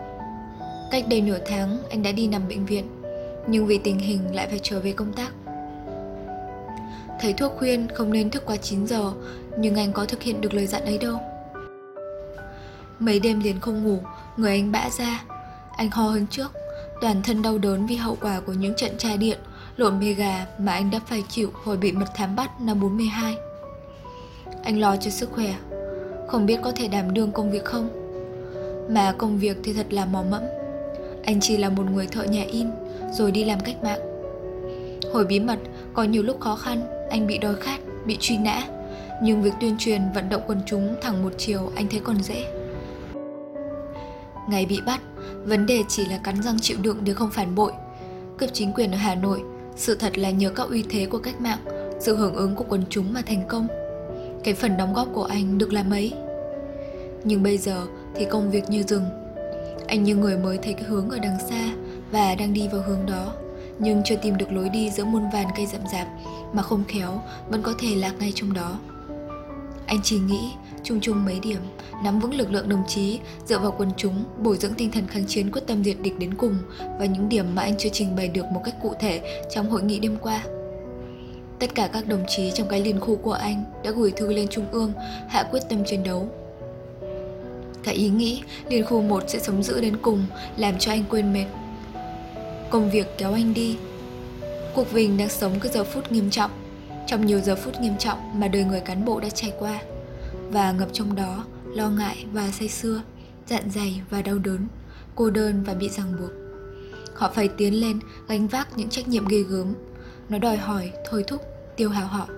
Cách 0.91 1.05
đây 1.09 1.21
nửa 1.21 1.39
tháng 1.47 1.79
anh 1.91 2.03
đã 2.03 2.13
đi 2.13 2.29
nằm 2.29 2.49
bệnh 2.49 2.67
viện 2.67 2.85
nhưng 3.49 3.67
vì 3.67 3.79
tình 3.79 3.99
hình 3.99 4.35
lại 4.35 4.47
phải 4.51 4.61
trở 4.63 4.81
về 4.81 4.93
công 4.93 5.13
tác. 5.13 5.33
Thầy 7.21 7.33
thuốc 7.33 7.53
khuyên 7.59 7.89
không 7.95 8.13
nên 8.13 8.31
thức 8.31 8.43
quá 8.47 8.57
9 8.57 8.87
giờ, 8.87 9.13
nhưng 9.59 9.75
anh 9.75 9.93
có 9.93 10.05
thực 10.05 10.23
hiện 10.23 10.41
được 10.41 10.55
lời 10.55 10.67
dặn 10.67 10.85
ấy 10.85 10.99
đâu. 10.99 11.21
Mấy 12.99 13.21
đêm 13.21 13.41
liền 13.41 13.61
không 13.61 13.85
ngủ, 13.85 13.99
người 14.37 14.51
anh 14.51 14.73
bã 14.73 14.91
ra. 14.91 15.25
Anh 15.77 15.91
ho 15.91 16.03
hơn 16.03 16.27
trước, 16.31 16.53
toàn 17.00 17.23
thân 17.23 17.43
đau 17.43 17.59
đớn 17.59 17.87
vì 17.87 17.97
hậu 17.97 18.17
quả 18.21 18.41
của 18.41 18.53
những 18.53 18.75
trận 18.77 18.99
tra 18.99 19.17
điện, 19.17 19.39
lộn 19.77 20.00
bê 20.00 20.12
gà 20.12 20.47
mà 20.59 20.73
anh 20.73 20.91
đã 20.91 21.00
phải 21.06 21.25
chịu 21.29 21.50
hồi 21.65 21.77
bị 21.77 21.93
mật 21.93 22.06
thám 22.15 22.37
bắt 22.37 22.61
năm 22.61 22.81
42. 22.81 23.37
Anh 24.62 24.81
lo 24.81 24.97
cho 24.97 25.11
sức 25.11 25.31
khỏe, 25.33 25.55
không 26.29 26.47
biết 26.47 26.59
có 26.62 26.73
thể 26.73 26.89
đảm 26.89 27.15
đương 27.15 27.33
công 27.33 27.50
việc 27.50 27.65
không. 27.65 27.89
Mà 28.91 29.15
công 29.19 29.39
việc 29.39 29.56
thì 29.65 29.73
thật 29.73 29.93
là 29.93 30.05
mò 30.05 30.23
mẫm. 30.31 30.43
Anh 31.25 31.41
chỉ 31.41 31.56
là 31.56 31.69
một 31.69 31.85
người 31.91 32.06
thợ 32.06 32.25
nhà 32.25 32.43
in, 32.43 32.67
rồi 33.12 33.31
đi 33.31 33.45
làm 33.45 33.61
cách 33.61 33.83
mạng. 33.83 34.00
Hồi 35.12 35.25
bí 35.25 35.41
mật, 35.41 35.59
có 35.95 36.03
nhiều 36.03 36.23
lúc 36.23 36.41
khó 36.41 36.56
khăn, 36.56 36.81
anh 37.11 37.27
bị 37.27 37.39
đói 37.39 37.55
khát, 37.55 37.81
bị 38.06 38.17
truy 38.21 38.39
nã. 38.39 38.62
Nhưng 39.23 39.43
việc 39.43 39.53
tuyên 39.61 39.77
truyền 39.79 40.03
vận 40.15 40.29
động 40.29 40.43
quần 40.47 40.61
chúng 40.67 40.95
thẳng 41.03 41.23
một 41.23 41.33
chiều 41.39 41.73
anh 41.75 41.89
thấy 41.89 42.00
còn 42.00 42.23
dễ. 42.23 42.58
Ngày 44.49 44.67
bị 44.67 44.81
bắt, 44.87 45.00
vấn 45.45 45.67
đề 45.67 45.83
chỉ 45.89 46.05
là 46.05 46.19
cắn 46.19 46.43
răng 46.43 46.61
chịu 46.61 46.79
đựng 46.83 46.99
để 47.05 47.15
không 47.15 47.31
phản 47.31 47.55
bội. 47.55 47.73
Cướp 48.39 48.50
chính 48.53 48.73
quyền 48.73 48.93
ở 48.93 48.97
Hà 48.97 49.15
Nội, 49.15 49.43
sự 49.77 49.95
thật 49.95 50.19
là 50.19 50.31
nhờ 50.31 50.50
các 50.50 50.69
uy 50.69 50.85
thế 50.91 51.06
của 51.06 51.19
cách 51.19 51.41
mạng, 51.41 51.59
sự 52.00 52.17
hưởng 52.17 52.35
ứng 52.35 52.55
của 52.55 52.65
quần 52.69 52.85
chúng 52.91 53.12
mà 53.12 53.23
thành 53.27 53.43
công. 53.49 53.67
Cái 54.45 54.55
phần 54.55 54.77
đóng 54.77 54.95
góp 54.95 55.09
của 55.12 55.25
anh 55.25 55.59
được 55.59 55.73
là 55.73 55.83
mấy. 55.83 56.12
Nhưng 57.25 57.43
bây 57.43 57.59
giờ 57.59 57.87
thì 58.15 58.25
công 58.25 58.50
việc 58.50 58.71
như 58.71 58.83
rừng. 58.83 59.05
Anh 59.87 60.05
như 60.05 60.17
người 60.17 60.38
mới 60.38 60.59
thấy 60.59 60.73
cái 60.73 60.85
hướng 60.85 61.11
ở 61.11 61.19
đằng 61.19 61.38
xa 61.49 61.73
và 62.11 62.35
đang 62.35 62.52
đi 62.52 62.69
vào 62.69 62.83
hướng 62.83 63.07
đó 63.07 63.33
nhưng 63.78 64.02
chưa 64.05 64.17
tìm 64.17 64.37
được 64.37 64.52
lối 64.52 64.69
đi 64.69 64.90
giữa 64.90 65.05
muôn 65.05 65.31
vàn 65.33 65.47
cây 65.57 65.67
rậm 65.67 65.81
rạp 65.93 66.09
mà 66.52 66.62
không 66.62 66.85
khéo 66.88 67.23
vẫn 67.49 67.62
có 67.62 67.75
thể 67.78 67.95
lạc 67.95 68.12
ngay 68.19 68.33
trong 68.35 68.52
đó 68.52 68.78
anh 69.87 70.00
chỉ 70.02 70.19
nghĩ 70.19 70.52
chung 70.88 71.00
chung 71.00 71.25
mấy 71.25 71.40
điểm, 71.42 71.61
nắm 72.04 72.21
vững 72.21 72.35
lực 72.35 72.52
lượng 72.52 72.68
đồng 72.68 72.83
chí, 72.88 73.18
dựa 73.47 73.59
vào 73.59 73.75
quần 73.78 73.90
chúng, 73.97 74.25
bồi 74.38 74.57
dưỡng 74.57 74.75
tinh 74.75 74.90
thần 74.90 75.07
kháng 75.07 75.25
chiến 75.26 75.50
quyết 75.50 75.62
tâm 75.66 75.85
diệt 75.85 75.97
địch 76.00 76.18
đến 76.18 76.35
cùng 76.35 76.59
và 76.99 77.04
những 77.04 77.28
điểm 77.28 77.54
mà 77.54 77.62
anh 77.62 77.75
chưa 77.78 77.88
trình 77.92 78.16
bày 78.16 78.28
được 78.28 78.45
một 78.52 78.61
cách 78.64 78.75
cụ 78.83 78.95
thể 79.00 79.42
trong 79.54 79.71
hội 79.71 79.83
nghị 79.83 79.99
đêm 79.99 80.16
qua. 80.21 80.45
Tất 81.59 81.75
cả 81.75 81.88
các 81.92 82.07
đồng 82.07 82.25
chí 82.28 82.50
trong 82.54 82.68
cái 82.68 82.80
liên 82.80 83.00
khu 83.00 83.16
của 83.16 83.33
anh 83.33 83.64
đã 83.85 83.90
gửi 83.90 84.11
thư 84.11 84.33
lên 84.33 84.49
trung 84.49 84.64
ương, 84.71 84.92
hạ 85.28 85.42
quyết 85.50 85.61
tâm 85.68 85.85
chiến 85.85 86.02
đấu. 86.02 86.28
Cả 87.83 87.92
ý 87.92 88.09
nghĩ 88.09 88.42
liên 88.68 88.85
khu 88.85 89.02
1 89.02 89.25
sẽ 89.26 89.38
sống 89.38 89.62
giữ 89.62 89.80
đến 89.80 89.97
cùng 90.02 90.26
làm 90.57 90.78
cho 90.78 90.92
anh 90.92 91.04
quên 91.11 91.33
mệt. 91.33 91.47
Công 92.71 92.90
việc 92.90 93.07
kéo 93.18 93.33
anh 93.33 93.54
đi. 93.54 93.76
Cuộc 94.75 94.92
Vinh 94.92 95.16
đang 95.16 95.28
sống 95.28 95.61
cái 95.61 95.73
giờ 95.73 95.85
phút 95.85 96.12
nghiêm 96.12 96.30
trọng, 96.30 96.50
Trong 97.07 97.26
nhiều 97.26 97.40
giờ 97.40 97.57
phút 97.57 97.80
nghiêm 97.80 97.97
trọng 97.99 98.18
mà 98.40 98.49
đời 98.49 98.64
người 98.64 98.80
cán 98.80 99.04
bộ 99.04 99.21
đã 99.21 99.28
trải 99.30 99.52
qua. 99.59 99.80
Và 100.50 100.73
ngập 100.73 100.88
trong 100.93 101.14
đó 101.14 101.45
lo 101.75 101.90
ngại 101.90 102.26
và 102.33 102.50
say 102.50 102.69
xưa 102.69 103.02
Dạn 103.47 103.71
dày 103.71 104.02
và 104.11 104.23
đau 104.23 104.38
đớn 104.38 104.67
Cô 105.14 105.31
đơn 105.31 105.62
và 105.67 105.75
bị 105.75 105.88
ràng 105.88 106.12
buộc 106.21 106.31
Họ 107.14 107.31
phải 107.35 107.49
tiến 107.49 107.81
lên 107.81 107.99
gánh 108.28 108.49
vác 108.49 108.78
những 108.78 108.88
trách 108.88 109.09
nhiệm 109.09 109.28
ghê 109.28 109.43
gớm 109.43 109.75
Nó 110.28 110.38
đòi 110.38 110.57
hỏi, 110.57 110.93
thôi 111.11 111.25
thúc, 111.26 111.43
tiêu 111.76 111.90
hào 111.90 112.07
họ 112.07 112.28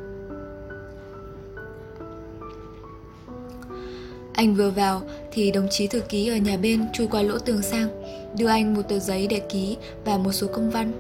Anh 4.41 4.55
vừa 4.55 4.71
vào 4.71 5.03
thì 5.33 5.51
đồng 5.51 5.69
chí 5.71 5.87
thư 5.87 6.01
ký 6.01 6.29
ở 6.29 6.37
nhà 6.37 6.57
bên 6.57 6.87
chui 6.93 7.07
qua 7.07 7.23
lỗ 7.23 7.39
tường 7.39 7.63
sang, 7.63 7.89
đưa 8.39 8.47
anh 8.47 8.75
một 8.75 8.83
tờ 8.89 8.99
giấy 8.99 9.27
để 9.27 9.41
ký 9.41 9.77
và 10.05 10.19
một 10.19 10.33
số 10.33 10.47
công 10.47 10.71
văn. 10.71 10.93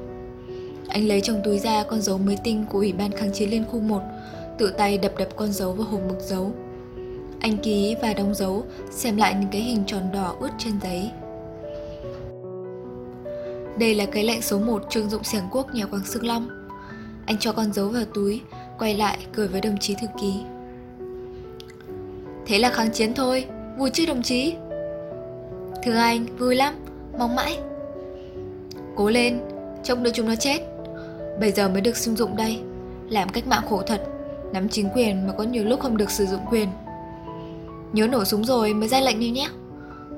Anh 0.88 1.09
lấy 1.09 1.21
trong 1.21 1.40
túi 1.45 1.59
ra 1.59 1.83
con 1.83 2.00
dấu 2.00 2.19
mới 2.19 2.37
tinh 2.45 2.64
của 2.71 2.79
Ủy 2.79 2.93
ban 2.93 3.11
kháng 3.11 3.33
chiến 3.33 3.50
liên 3.50 3.64
khu 3.71 3.81
1, 3.81 4.02
tự 4.59 4.71
tay 4.71 4.99
đập 4.99 5.12
đập 5.19 5.29
con 5.37 5.52
dấu 5.52 5.73
vào 5.73 5.87
hộp 5.87 6.00
mực 6.09 6.21
dấu. 6.21 6.52
Anh 7.40 7.56
ký 7.56 7.97
và 8.02 8.12
đóng 8.12 8.35
dấu, 8.35 8.64
xem 8.90 9.16
lại 9.16 9.35
những 9.40 9.50
cái 9.52 9.61
hình 9.61 9.82
tròn 9.87 10.02
đỏ 10.12 10.37
ướt 10.40 10.50
trên 10.59 10.73
giấy. 10.82 11.11
Đây 13.78 13.94
là 13.94 14.06
cái 14.06 14.25
lệnh 14.25 14.42
số 14.42 14.59
1 14.59 14.82
trương 14.90 15.11
dụng 15.11 15.25
xiềng 15.25 15.44
quốc 15.50 15.75
nhà 15.75 15.87
quang 15.87 16.04
Sương 16.04 16.26
Long. 16.26 16.49
Anh 17.26 17.37
cho 17.38 17.52
con 17.52 17.73
dấu 17.73 17.88
vào 17.88 18.04
túi, 18.14 18.40
quay 18.78 18.94
lại 18.94 19.18
cười 19.32 19.49
với 19.49 19.61
đồng 19.61 19.78
chí 19.78 19.94
thư 19.94 20.06
ký. 20.20 20.35
Thế 22.47 22.59
là 22.59 22.70
kháng 22.70 22.90
chiến 22.92 23.14
thôi, 23.14 23.47
vui 23.78 23.90
chứ 23.90 24.06
đồng 24.06 24.23
chí? 24.23 24.54
Thưa 25.85 25.97
anh, 25.97 26.26
vui 26.38 26.56
lắm, 26.56 26.75
mong 27.18 27.37
mãi 27.37 27.59
Cố 28.97 29.11
lên, 29.11 29.40
trông 29.85 30.02
đợi 30.02 30.12
chúng 30.16 30.26
nó 30.26 30.35
chết 30.35 30.59
Bây 31.40 31.52
giờ 31.52 31.68
mới 31.68 31.80
được 31.80 31.97
sử 31.97 32.14
dụng 32.14 32.37
đây 32.37 32.61
Làm 33.09 33.28
cách 33.28 33.47
mạng 33.47 33.62
khổ 33.68 33.82
thật 33.87 34.04
Nắm 34.52 34.68
chính 34.68 34.88
quyền 34.94 35.26
mà 35.26 35.32
có 35.32 35.44
nhiều 35.44 35.64
lúc 35.64 35.80
không 35.80 35.97
được 35.97 36.11
sử 36.11 36.26
dụng 36.26 36.40
quyền 36.50 36.68
Nhớ 37.92 38.06
nổ 38.06 38.25
súng 38.25 38.44
rồi 38.44 38.75
mới 38.75 38.88
ra 38.88 39.00
lệnh 39.00 39.20
đi 39.20 39.30
nhé. 39.30 39.49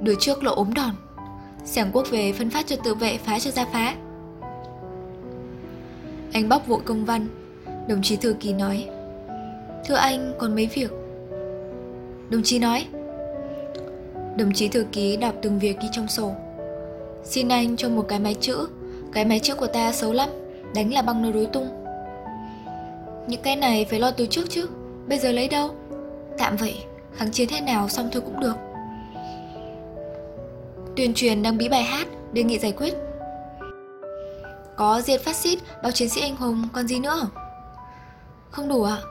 Đứa 0.01 0.15
trước 0.15 0.45
lộ 0.45 0.55
ốm 0.55 0.75
đòn. 0.75 0.91
Sẻng 1.65 1.91
quốc 1.93 2.07
về 2.11 2.33
phân 2.33 2.51
phát 2.51 2.67
cho 2.67 2.77
tự 2.85 2.95
vệ, 2.95 3.19
phá 3.19 3.39
cho 3.39 3.51
ra 3.51 3.65
phá. 3.73 3.95
Anh 6.33 6.49
bóc 6.49 6.67
vội 6.67 6.81
công 6.85 7.05
văn. 7.05 7.27
Đồng 7.89 8.03
chí 8.03 8.17
thư 8.17 8.35
ký 8.41 8.53
nói, 8.53 8.89
Thưa 9.89 9.95
anh, 9.95 10.33
còn 10.39 10.55
mấy 10.55 10.67
việc? 10.75 10.91
Đồng 12.31 12.43
chí 12.43 12.59
nói, 12.59 12.87
Đồng 14.37 14.53
chí 14.55 14.69
thư 14.69 14.85
ký 14.93 15.17
đọc 15.17 15.35
từng 15.43 15.59
việc 15.59 15.81
ghi 15.81 15.89
trong 15.93 16.09
sổ. 16.09 16.33
Xin 17.25 17.49
anh 17.49 17.77
cho 17.77 17.89
một 17.89 18.09
cái 18.09 18.19
máy 18.19 18.35
chữ. 18.41 18.69
Cái 19.13 19.25
máy 19.25 19.39
chữ 19.39 19.55
của 19.55 19.67
ta 19.67 19.93
xấu 19.93 20.13
lắm, 20.13 20.29
Đánh 20.75 20.93
là 20.93 21.03
băng 21.03 21.23
nó 21.23 21.33
rối 21.33 21.47
tung. 21.47 21.69
Những 23.27 23.43
cái 23.43 23.57
này 23.57 23.85
phải 23.85 24.01
lo 24.01 24.11
từ 24.11 24.27
trước 24.27 24.51
chứ. 24.51 24.67
Bây 25.09 25.19
giờ 25.19 25.33
lấy 25.33 25.49
đâu? 25.49 25.71
Tạm 26.39 26.57
vậy. 26.57 26.75
Kháng 27.17 27.31
chiến 27.31 27.49
thế 27.49 27.61
nào 27.61 27.89
xong 27.89 28.09
thôi 28.13 28.23
cũng 28.27 28.41
được. 28.41 28.55
Tuyên 30.97 31.15
truyền 31.15 31.43
đăng 31.43 31.59
bí 31.59 31.69
bài 31.69 31.83
hát, 31.83 32.09
Đề 32.33 32.43
nghị 32.43 32.59
giải 32.59 32.73
quyết. 32.73 32.95
Có 34.77 35.01
diệt 35.01 35.21
phát 35.21 35.37
xít, 35.37 35.59
Báo 35.83 35.93
chiến 35.93 36.09
sĩ 36.09 36.21
anh 36.21 36.37
hùng, 36.37 36.69
Còn 36.73 36.87
gì 36.87 36.99
nữa? 36.99 37.29
Không 38.51 38.69
đủ 38.69 38.83
ạ. 38.83 38.97
À? 39.03 39.07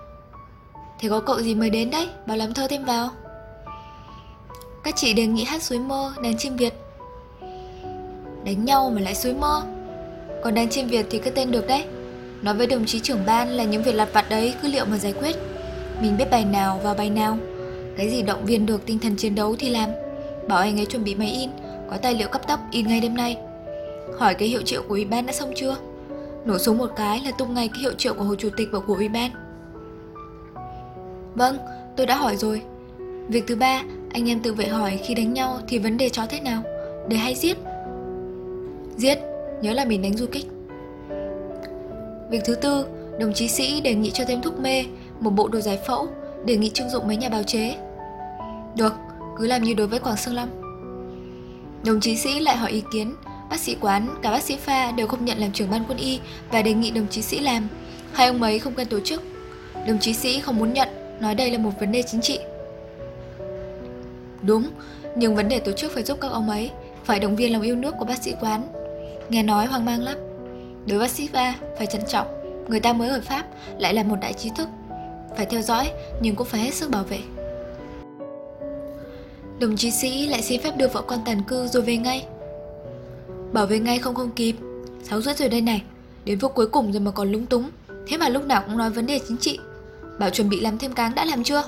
Thế 1.00 1.10
có 1.10 1.20
cậu 1.20 1.42
gì 1.42 1.56
mới 1.56 1.70
đến 1.70 1.90
đấy, 1.90 2.10
Bảo 2.26 2.38
làm 2.38 2.54
thơ 2.54 2.68
thêm 2.68 2.86
vào. 2.86 3.10
Các 4.84 4.96
chị 4.98 5.14
đề 5.14 5.28
nghị 5.28 5.44
hát 5.44 5.64
suối 5.64 5.80
mơ, 5.80 6.14
Đàn 6.24 6.38
chim 6.38 6.56
Việt. 6.56 6.74
Đánh 8.44 8.66
nhau 8.66 8.92
mà 8.96 9.02
lại 9.02 9.16
suối 9.16 9.34
mơ. 9.34 9.64
Còn 10.44 10.54
đàn 10.54 10.70
chim 10.70 10.88
Việt 10.88 11.06
thì 11.10 11.20
cứ 11.20 11.30
tên 11.30 11.52
được 11.52 11.68
đấy. 11.68 11.86
Nói 12.42 12.56
với 12.56 12.68
đồng 12.68 12.86
chí 12.86 13.00
trưởng 13.00 13.26
ban 13.26 13.50
là 13.50 13.64
những 13.64 13.84
việc 13.84 13.96
lặt 13.96 14.10
vặt 14.14 14.26
đấy, 14.30 14.54
Cứ 14.62 14.68
liệu 14.68 14.86
mà 14.86 14.98
giải 14.98 15.14
quyết. 15.14 15.36
Mình 16.02 16.18
biết 16.18 16.26
bài 16.32 16.46
nào 16.46 16.80
vào 16.84 16.94
bài 16.94 17.10
nào. 17.10 17.38
Cái 17.98 18.10
gì 18.10 18.22
động 18.22 18.46
viên 18.46 18.66
được 18.66 18.86
tinh 18.86 19.00
thần 19.00 19.16
chiến 19.16 19.36
đấu 19.36 19.56
thì 19.60 19.70
làm. 19.70 19.90
Bảo 20.48 20.60
anh 20.60 20.80
ấy 20.80 20.86
chuẩn 20.86 21.04
bị 21.04 21.16
máy 21.16 21.32
in 21.32 21.50
Có 21.90 21.98
tài 21.98 22.14
liệu 22.14 22.28
cấp 22.28 22.48
tốc 22.48 22.60
in 22.72 22.88
ngay 22.88 23.00
đêm 23.00 23.16
nay. 23.16 23.38
Hỏi 24.18 24.34
cái 24.34 24.48
hiệu 24.48 24.62
triệu 24.62 24.82
của 24.82 24.94
ủy 24.94 25.06
ban 25.06 25.26
đã 25.26 25.34
xong 25.34 25.52
chưa? 25.56 25.76
Nổ 26.46 26.58
súng 26.58 26.78
một 26.78 26.90
cái 26.96 27.22
là 27.26 27.32
tung 27.32 27.54
ngay 27.54 27.68
cái 27.68 27.82
hiệu 27.82 27.94
triệu 27.98 28.14
của 28.14 28.24
Hồ 28.24 28.36
Chủ 28.36 28.50
tịch 28.58 28.68
và 28.72 28.80
của 28.80 28.94
ủy 28.94 29.10
ban. 29.10 29.32
Vâng, 31.36 31.58
tôi 31.98 32.06
đã 32.06 32.16
hỏi 32.16 32.36
rồi. 32.36 32.62
Việc 33.28 33.44
thứ 33.48 33.56
ba, 33.56 33.84
anh 34.14 34.30
em 34.30 34.40
tự 34.40 34.54
vệ 34.54 34.68
hỏi 34.68 35.00
khi 35.04 35.14
đánh 35.14 35.34
nhau 35.34 35.60
thì 35.68 35.80
vấn 35.80 35.98
đề 35.98 36.10
chó 36.10 36.26
thế 36.30 36.40
nào? 36.40 36.64
Để 37.08 37.18
hay 37.18 37.36
giết? 37.36 37.58
Giết, 38.98 39.20
nhớ 39.62 39.74
là 39.74 39.86
mình 39.86 40.02
đánh 40.02 40.18
du 40.18 40.26
kích. 40.32 40.46
Việc 42.30 42.42
thứ 42.46 42.56
tư, 42.56 42.86
đồng 43.20 43.34
chí 43.34 43.48
sĩ 43.48 43.82
đề 43.82 43.94
nghị 43.96 44.12
cho 44.12 44.24
thêm 44.28 44.42
thuốc 44.42 44.60
mê 44.60 44.86
Một 45.20 45.30
bộ 45.30 45.48
đồ 45.48 45.60
giải 45.60 45.80
phẫu. 45.88 46.08
Đề 46.46 46.58
nghị 46.58 46.70
trưng 46.70 46.90
dụng 46.90 47.08
mấy 47.08 47.18
nhà 47.18 47.30
bào 47.30 47.44
chế. 47.44 47.76
Được, 48.76 48.94
cứ 49.38 49.48
làm 49.48 49.64
như 49.64 49.74
đối 49.74 49.88
với 49.88 50.00
Quảng 50.00 50.18
Sương 50.18 50.36
Long 50.36 50.50
Đồng 51.86 52.00
chí 52.00 52.16
sĩ 52.16 52.40
lại 52.40 52.58
hỏi 52.58 52.72
ý 52.72 52.84
kiến. 52.94 53.16
Bác 53.50 53.60
sĩ 53.60 53.76
quán, 53.82 54.16
cả 54.22 54.32
bác 54.32 54.44
sĩ 54.44 54.58
pha 54.58 54.92
đều 54.92 55.08
không 55.08 55.26
nhận 55.26 55.38
làm 55.38 55.52
trưởng 55.52 55.70
ban 55.70 55.84
quân 55.88 55.98
y 55.98 56.20
Và 56.52 56.62
đề 56.62 56.74
nghị 56.74 56.92
đồng 56.92 57.08
chí 57.10 57.22
sĩ 57.22 57.40
làm. 57.40 57.68
Hai 58.14 58.28
ông 58.28 58.44
ấy 58.44 58.60
không 58.60 58.74
cần 58.74 58.88
tổ 58.88 59.00
chức. 59.00 59.24
Đồng 59.88 60.00
chí 60.00 60.14
sĩ 60.14 60.40
không 60.40 60.58
muốn 60.58 60.74
nhận 60.74 60.90
Nói 61.20 61.36
đây 61.36 61.52
là 61.52 61.58
một 61.58 61.72
vấn 61.80 61.92
đề 61.92 62.04
chính 62.12 62.22
trị. 62.22 62.40
Đúng, 64.42 64.70
nhưng 65.16 65.36
vấn 65.36 65.50
đề 65.50 65.60
tổ 65.60 65.72
chức 65.72 65.92
phải 65.92 66.04
giúp 66.04 66.18
các 66.22 66.32
ông 66.32 66.50
ấy 66.50 66.72
Phải 67.04 67.20
động 67.20 67.36
viên 67.36 67.54
lòng 67.54 67.62
yêu 67.62 67.76
nước 67.76 67.96
của 68.00 68.06
bác 68.06 68.24
sĩ 68.24 68.34
quán. 68.40 68.68
Nghe 69.30 69.44
nói 69.44 69.66
hoang 69.66 69.86
mang 69.86 70.02
lắm. 70.02 70.18
Đối 70.86 71.00
bác 71.00 71.12
sĩ 71.12 71.28
pha 71.34 71.54
phải 71.78 71.88
trân 71.88 72.02
trọng. 72.08 72.28
Người 72.68 72.80
ta 72.80 72.94
mới 72.94 73.10
ở 73.10 73.22
Pháp 73.22 73.46
lại 73.78 73.94
là 73.94 74.04
một 74.04 74.16
đại 74.22 74.34
trí 74.34 74.50
thức. 74.58 74.68
Phải 75.38 75.46
theo 75.46 75.62
dõi 75.62 75.92
nhưng 76.22 76.36
cũng 76.36 76.48
phải 76.48 76.62
hết 76.62 76.74
sức 76.74 76.90
bảo 76.90 77.04
vệ. 77.04 77.20
Đồng 79.60 79.78
chí 79.78 79.92
sĩ 79.92 80.28
lại 80.28 80.42
xin 80.42 80.62
phép 80.62 80.78
đưa 80.78 80.88
vợ 80.88 81.02
con 81.02 81.20
tàn 81.26 81.42
cư 81.48 81.68
rồi 81.68 81.84
về 81.84 81.98
ngay. 81.98 82.26
Bảo 83.52 83.66
vệ 83.66 83.80
ngay 83.80 84.00
không 84.00 84.16
không 84.16 84.32
kịp. 84.32 84.56
Sáu 85.04 85.22
rưỡi 85.22 85.34
rồi 85.34 85.50
đây 85.50 85.62
này. 85.62 85.84
Đến 86.26 86.40
phút 86.40 86.56
cuối 86.56 86.68
cùng 86.68 86.92
rồi 86.92 87.00
mà 87.00 87.12
còn 87.12 87.32
lúng 87.32 87.46
túng. 87.46 87.70
Thế 88.08 88.18
mà 88.18 88.30
lúc 88.30 88.46
nào 88.46 88.64
cũng 88.66 88.78
nói 88.78 88.90
vấn 88.90 89.06
đề 89.06 89.20
chính 89.28 89.38
trị. 89.38 89.60
Bảo 90.20 90.30
chuẩn 90.30 90.50
bị 90.50 90.60
làm 90.60 90.78
thêm 90.78 90.94
cáng 90.94 91.16
đã 91.16 91.26
làm 91.26 91.44
chưa? 91.44 91.64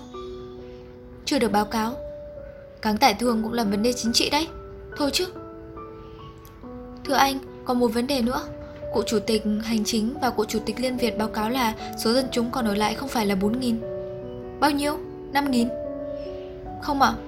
Chưa 1.25 1.39
được 1.39 1.51
báo 1.51 1.65
cáo. 1.65 1.93
Cáng 2.81 2.97
tải 2.97 3.13
thường 3.13 3.43
cũng 3.43 3.53
là 3.53 3.63
vấn 3.63 3.83
đề 3.83 3.93
chính 3.93 4.13
trị 4.13 4.29
đấy. 4.29 4.47
Thôi 4.97 5.09
chứ. 5.13 5.25
Thưa 7.05 7.13
anh, 7.13 7.39
còn 7.65 7.79
một 7.79 7.87
vấn 7.87 8.07
đề 8.07 8.21
nữa. 8.21 8.41
Cụ 8.93 9.03
chủ 9.03 9.19
tịch 9.19 9.43
hành 9.63 9.83
chính 9.85 10.13
và 10.21 10.29
cụ 10.29 10.45
chủ 10.45 10.59
tịch 10.65 10.79
Liên 10.79 10.97
Việt 10.97 11.17
báo 11.17 11.27
cáo 11.27 11.49
là 11.49 11.73
số 11.97 12.13
dân 12.13 12.25
chúng 12.31 12.51
còn 12.51 12.65
ở 12.65 12.75
lại 12.75 12.95
không 12.95 13.09
phải 13.09 13.25
là 13.25 13.35
4.000 13.35 13.75
Bao 14.59 14.71
nhiêu? 14.71 14.97
5.000 15.33 15.67
Không 16.81 17.01
ạ, 17.01 17.13
à? 17.17 17.19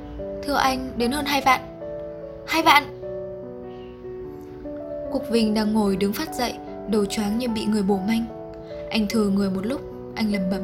thưa 0.44 0.56
anh 0.56 0.92
đến 0.98 1.12
hơn 1.12 1.26
2 1.26 1.42
vạn. 1.42 1.62
2 2.48 2.62
vạn. 2.62 2.84
Cục 5.12 5.30
Vinh 5.30 5.54
đang 5.54 5.74
ngồi 5.74 5.96
đứng 5.96 6.14
phát 6.14 6.36
dậy 6.36 6.54
Đầu 6.90 7.06
choáng 7.06 7.38
như 7.38 7.50
bị 7.50 7.66
người 7.66 7.84
bổ 7.84 7.98
manh. 8.08 8.26
Anh 8.90 9.06
thừa 9.10 9.30
người 9.30 9.50
một 9.50 9.66
lúc 9.66 9.82
Anh 10.16 10.32
lầm 10.34 10.42
bầm 10.52 10.62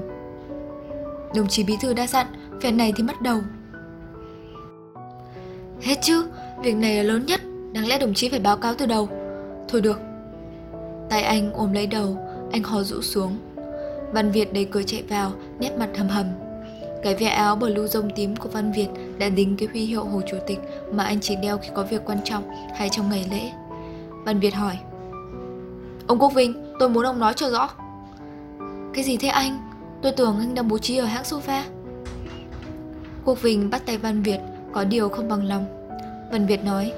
Đồng 1.36 1.48
chí 1.48 1.64
bí 1.64 1.74
thư 1.82 1.94
đã 1.94 2.08
dặn 2.08 2.28
Phen 2.62 2.78
này 2.78 2.94
thì 2.96 3.04
mất 3.04 3.22
đầu. 3.22 3.42
Hết 5.82 5.96
chứ 6.02 6.26
Việc 6.64 6.76
này 6.76 6.96
là 6.96 7.04
lớn 7.04 7.26
nhất 7.26 7.42
Đáng 7.74 7.88
lẽ 7.88 8.00
đồng 8.00 8.14
chí 8.14 8.30
phải 8.30 8.40
báo 8.40 8.58
cáo 8.58 8.74
từ 8.78 8.86
đầu. 8.86 9.10
Thôi 9.70 9.82
được. 9.82 10.11
Tay 11.12 11.24
anh 11.24 11.54
ôm 11.54 11.74
lấy 11.74 11.88
đầu 11.88 12.18
Anh 12.52 12.64
hò 12.64 12.84
rũ 12.84 13.02
xuống. 13.02 13.38
Văn 14.12 14.32
Việt 14.32 14.54
đầy 14.54 14.66
cửa 14.66 14.84
chạy 14.84 15.04
vào 15.10 15.32
Nét 15.60 15.72
mặt 15.78 15.90
hầm 15.98 16.08
hầm. 16.08 16.26
Cái 17.04 17.16
ve 17.16 17.28
áo 17.28 17.56
blue 17.56 17.88
rông 17.88 18.10
tím 18.16 18.36
của 18.36 18.50
Văn 18.50 18.72
Việt 18.72 18.88
Đã 19.18 19.30
đính 19.30 19.58
cái 19.58 19.68
huy 19.72 19.86
hiệu 19.86 20.04
Hồ 20.04 20.22
Chủ 20.32 20.38
tịch 20.48 20.60
Mà 20.92 21.04
anh 21.04 21.20
chỉ 21.20 21.36
đeo 21.36 21.58
khi 21.58 21.70
có 21.76 21.84
việc 21.84 22.02
quan 22.06 22.18
trọng 22.24 22.44
Hay 22.76 22.90
trong 22.90 23.10
ngày 23.10 23.26
lễ. 23.32 23.52
Văn 24.26 24.40
Việt 24.40 24.54
hỏi. 24.54 24.78
Ông 26.08 26.20
Quốc 26.20 26.34
Vinh 26.34 26.74
tôi 26.80 26.90
muốn 26.90 27.06
ông 27.06 27.20
nói 27.20 27.34
cho 27.34 27.50
rõ. 27.50 27.70
Cái 28.94 29.04
gì 29.04 29.18
thế 29.18 29.28
anh? 29.28 29.60
Tôi 30.02 30.12
tưởng 30.12 30.40
anh 30.40 30.56
đang 30.56 30.68
bố 30.68 30.78
trí 30.78 30.98
ở 30.98 31.06
hãng 31.06 31.24
sofa. 31.24 31.62
Quốc 33.26 33.42
Vinh 33.42 33.70
bắt 33.70 33.82
tay 33.86 33.98
Văn 33.98 34.22
Việt 34.22 34.40
Có 34.72 34.84
điều 34.84 35.10
không 35.10 35.30
bằng 35.30 35.44
lòng. 35.44 35.66
Văn 36.32 36.46
Việt 36.46 36.64
nói. 36.64 36.92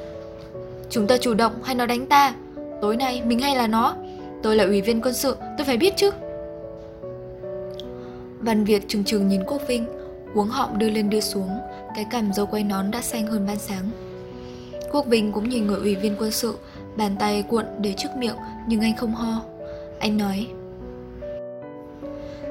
Chúng 0.89 1.07
ta 1.07 1.17
chủ 1.17 1.33
động 1.33 1.53
hay 1.63 1.75
nó 1.75 1.85
đánh 1.85 2.05
ta? 2.05 2.33
Tối 2.81 2.97
nay 2.97 3.21
mình 3.25 3.39
hay 3.39 3.55
là 3.55 3.67
nó 3.67 3.95
Tôi 4.43 4.55
là 4.55 4.63
ủy 4.63 4.81
viên 4.81 5.01
quân 5.01 5.13
sự, 5.13 5.35
tôi 5.57 5.65
phải 5.65 5.77
biết 5.77 5.93
chứ. 5.97 6.11
Văn 8.39 8.63
Việt 8.63 8.83
trừng 8.87 9.03
trừng 9.03 9.27
nhìn 9.27 9.43
Quốc 9.47 9.61
Vinh 9.67 9.85
Uống 10.35 10.47
họng 10.47 10.77
đưa 10.77 10.89
lên 10.89 11.09
đưa 11.09 11.19
xuống, 11.19 11.49
Cái 11.95 12.05
cằm 12.11 12.33
dâu 12.33 12.45
quay 12.45 12.63
nón 12.63 12.91
đã 12.91 13.01
xanh 13.01 13.27
hơn 13.27 13.47
ban 13.47 13.57
sáng. 13.57 13.89
Quốc 14.91 15.05
Vinh 15.05 15.31
cũng 15.31 15.49
nhìn 15.49 15.67
người 15.67 15.79
ủy 15.79 15.95
viên 15.95 16.15
quân 16.19 16.31
sự, 16.31 16.57
Bàn 16.97 17.15
tay 17.19 17.43
cuộn 17.43 17.65
để 17.79 17.93
trước 17.97 18.09
miệng, 18.17 18.35
Nhưng 18.67 18.81
anh 18.81 18.95
không 18.95 19.15
ho. 19.15 19.41
Anh 19.99 20.17
nói, 20.17 20.47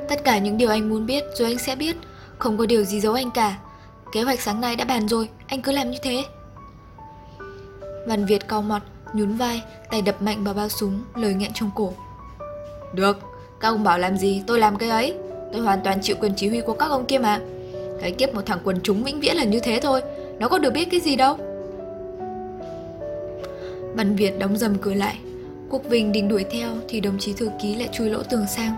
Tất 0.09 0.25
cả 0.25 0.39
những 0.39 0.57
điều 0.57 0.71
anh 0.71 0.89
muốn 0.89 1.07
biết, 1.07 1.25
rồi 1.35 1.49
anh 1.49 1.59
sẽ 1.59 1.77
biết. 1.77 1.97
Không 2.39 2.59
có 2.59 2.67
điều 2.67 2.85
gì 2.85 3.01
giấu 3.01 3.15
anh 3.15 3.31
cả. 3.31 3.59
Kế 4.13 4.23
hoạch 4.23 4.41
sáng 4.41 4.61
nay 4.61 4.77
đã 4.77 4.85
bàn 4.85 5.09
rồi, 5.09 5.29
Anh 5.47 5.63
cứ 5.63 5.73
làm 5.73 5.91
như 5.91 5.99
thế. 6.03 6.25
Văn 8.07 8.27
Việt 8.27 8.49
cau 8.49 8.63
mặt 8.63 8.83
Nhún 9.13 9.37
vai, 9.37 9.63
Tay 9.91 10.03
đập 10.03 10.23
mạnh 10.23 10.45
vào 10.45 10.55
bao 10.55 10.69
súng, 10.69 11.03
Lời 11.15 11.35
nghẹn 11.35 11.51
trong 11.55 11.71
cổ. 11.75 11.93
Được, 12.95 13.19
Các 13.61 13.69
ông 13.69 13.85
bảo 13.85 13.99
làm 13.99 14.17
gì, 14.17 14.43
tôi 14.47 14.59
làm 14.59 14.79
cái 14.79 14.89
ấy. 14.89 15.15
Tôi 15.53 15.63
hoàn 15.63 15.81
toàn 15.85 15.99
chịu 16.03 16.17
quyền 16.21 16.33
chỉ 16.37 16.49
huy 16.49 16.61
của 16.61 16.73
các 16.73 16.87
ông 16.87 17.07
kia 17.07 17.19
mà. 17.19 17.41
Cái 18.01 18.13
kiếp 18.13 18.35
một 18.35 18.47
thằng 18.47 18.59
quần 18.65 18.81
chúng 18.83 19.05
vĩnh 19.05 19.21
viễn 19.21 19.37
là 19.37 19.45
như 19.45 19.61
thế 19.61 19.81
thôi, 19.83 20.03
Nó 20.39 20.49
có 20.49 20.59
được 20.59 20.71
biết 20.71 20.89
cái 20.91 21.01
gì 21.01 21.17
đâu. 21.17 21.37
Văn 23.95 24.17
Việt 24.17 24.39
đóng 24.39 24.57
dầm 24.57 24.79
cửa 24.79 24.95
lại. 24.95 25.19
Quốc 25.71 25.83
Vinh 25.85 26.13
định 26.13 26.29
đuổi 26.29 26.45
theo 26.51 26.71
Thì 26.89 27.01
đồng 27.01 27.19
chí 27.19 27.33
thư 27.33 27.51
ký 27.63 27.77
lại 27.77 27.89
chui 27.93 28.11
lỗ 28.11 28.23
tường 28.23 28.47
sang. 28.49 28.73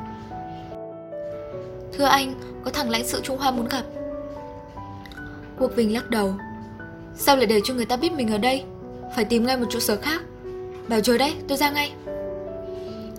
Thưa 1.92 2.04
anh, 2.04 2.34
Có 2.64 2.70
thằng 2.70 2.90
lãnh 2.90 3.06
sự 3.06 3.20
Trung 3.22 3.38
Hoa 3.38 3.50
muốn 3.50 3.68
gặp. 3.68 3.82
Quốc 5.58 5.70
Vinh 5.76 5.94
lắc 5.94 6.10
đầu. 6.10 6.34
Sao 7.16 7.36
lại 7.36 7.46
để 7.46 7.60
cho 7.64 7.74
người 7.74 7.86
ta 7.86 7.96
biết 7.96 8.12
mình 8.12 8.32
ở 8.32 8.38
đây? 8.38 8.64
Phải 9.14 9.24
tìm 9.24 9.46
ngay 9.46 9.56
một 9.56 9.66
trụ 9.70 9.80
sở 9.80 9.96
khác. 9.96 10.22
Bảo 10.88 11.00
chờ 11.00 11.18
đấy 11.18 11.34
tôi 11.48 11.58
ra 11.58 11.70
ngay. 11.70 11.92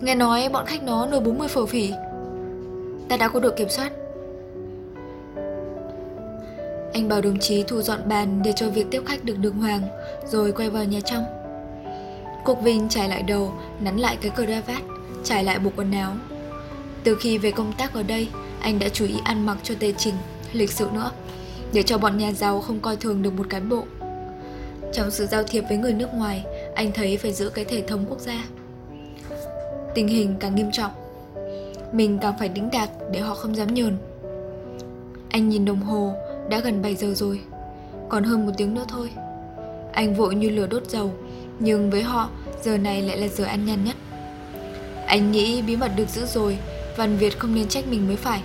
Nghe 0.01 0.15
nói 0.15 0.49
bọn 0.49 0.65
khách 0.65 0.83
nó 0.83 1.07
nồi 1.07 1.19
40 1.19 1.47
phở 1.47 1.65
phỉ. 1.65 1.91
Ta 3.09 3.17
đã 3.17 3.27
có 3.27 3.39
đội 3.39 3.51
kiểm 3.57 3.69
soát. 3.69 3.91
Anh 6.93 7.07
bảo 7.09 7.21
đồng 7.21 7.39
chí 7.39 7.63
thu 7.63 7.81
dọn 7.81 7.99
bàn 8.09 8.41
để 8.43 8.53
cho 8.55 8.69
việc 8.69 8.85
tiếp 8.91 9.01
khách 9.05 9.23
được 9.23 9.37
đường 9.37 9.57
hoàng 9.57 9.81
Rồi 10.27 10.51
quay 10.51 10.69
vào 10.69 10.83
nhà 10.83 10.99
trong. 10.99 11.23
Cục 12.45 12.63
Vinh 12.63 12.89
trải 12.89 13.09
lại 13.09 13.23
đầu, 13.23 13.53
nắn 13.79 13.97
lại 13.97 14.17
cái 14.21 14.31
cờ 14.35 14.45
vát, 14.67 14.81
trải 15.23 15.43
lại 15.43 15.59
bộ 15.59 15.71
quần 15.75 15.91
áo. 15.91 16.13
Từ 17.03 17.15
khi 17.15 17.37
về 17.37 17.51
công 17.51 17.73
tác 17.77 17.93
ở 17.93 18.03
đây, 18.03 18.27
anh 18.61 18.79
đã 18.79 18.89
chú 18.89 19.05
ý 19.05 19.15
ăn 19.23 19.45
mặc 19.45 19.57
cho 19.63 19.75
tề 19.79 19.91
trình, 19.91 20.13
lịch 20.53 20.71
sự 20.71 20.89
nữa 20.93 21.11
Để 21.73 21.83
cho 21.83 21.97
bọn 21.97 22.17
nhà 22.17 22.31
giàu 22.31 22.61
không 22.61 22.79
coi 22.79 22.95
thường 22.95 23.21
được 23.21 23.33
một 23.33 23.45
cán 23.49 23.69
bộ. 23.69 23.83
Trong 24.95 25.11
sự 25.11 25.25
giao 25.25 25.43
thiệp 25.43 25.63
với 25.69 25.77
người 25.77 25.93
nước 25.93 26.13
ngoài, 26.13 26.43
anh 26.75 26.91
thấy 26.91 27.17
phải 27.17 27.33
giữ 27.33 27.49
cái 27.49 27.65
thể 27.65 27.81
thống 27.81 28.05
quốc 28.09 28.19
gia. 28.19 28.45
Tình 29.95 30.07
hình 30.07 30.35
càng 30.39 30.55
nghiêm 30.55 30.71
trọng, 30.71 30.91
mình 31.91 32.17
càng 32.21 32.33
phải 32.39 32.49
đính 32.49 32.69
đạc 32.71 32.89
để 33.11 33.19
họ 33.19 33.35
không 33.35 33.55
dám 33.55 33.73
nhờn. 33.73 33.97
Anh 35.29 35.49
nhìn 35.49 35.65
đồng 35.65 35.81
hồ, 35.81 36.13
đã 36.49 36.59
gần 36.59 36.81
7 36.81 36.95
giờ 36.95 37.13
rồi, 37.13 37.41
còn 38.09 38.23
hơn 38.23 38.45
một 38.45 38.51
tiếng 38.57 38.73
nữa 38.73 38.85
thôi. 38.87 39.09
Anh 39.93 40.15
vội 40.15 40.35
như 40.35 40.49
lửa 40.49 40.67
đốt 40.67 40.89
dầu, 40.89 41.13
nhưng 41.59 41.89
với 41.89 42.01
họ, 42.01 42.29
giờ 42.63 42.77
này 42.77 43.01
lại 43.01 43.17
là 43.17 43.27
giờ 43.27 43.43
ăn 43.43 43.65
nhàn 43.65 43.85
nhất. 43.85 43.95
Anh 45.07 45.31
nghĩ 45.31 45.61
bí 45.61 45.75
mật 45.75 45.91
được 45.95 46.09
giữ 46.09 46.25
rồi, 46.25 46.57
Văn 46.97 47.17
Việt 47.17 47.39
không 47.39 47.55
nên 47.55 47.67
trách 47.67 47.87
mình 47.87 48.07
mới 48.07 48.15
phải. 48.15 48.41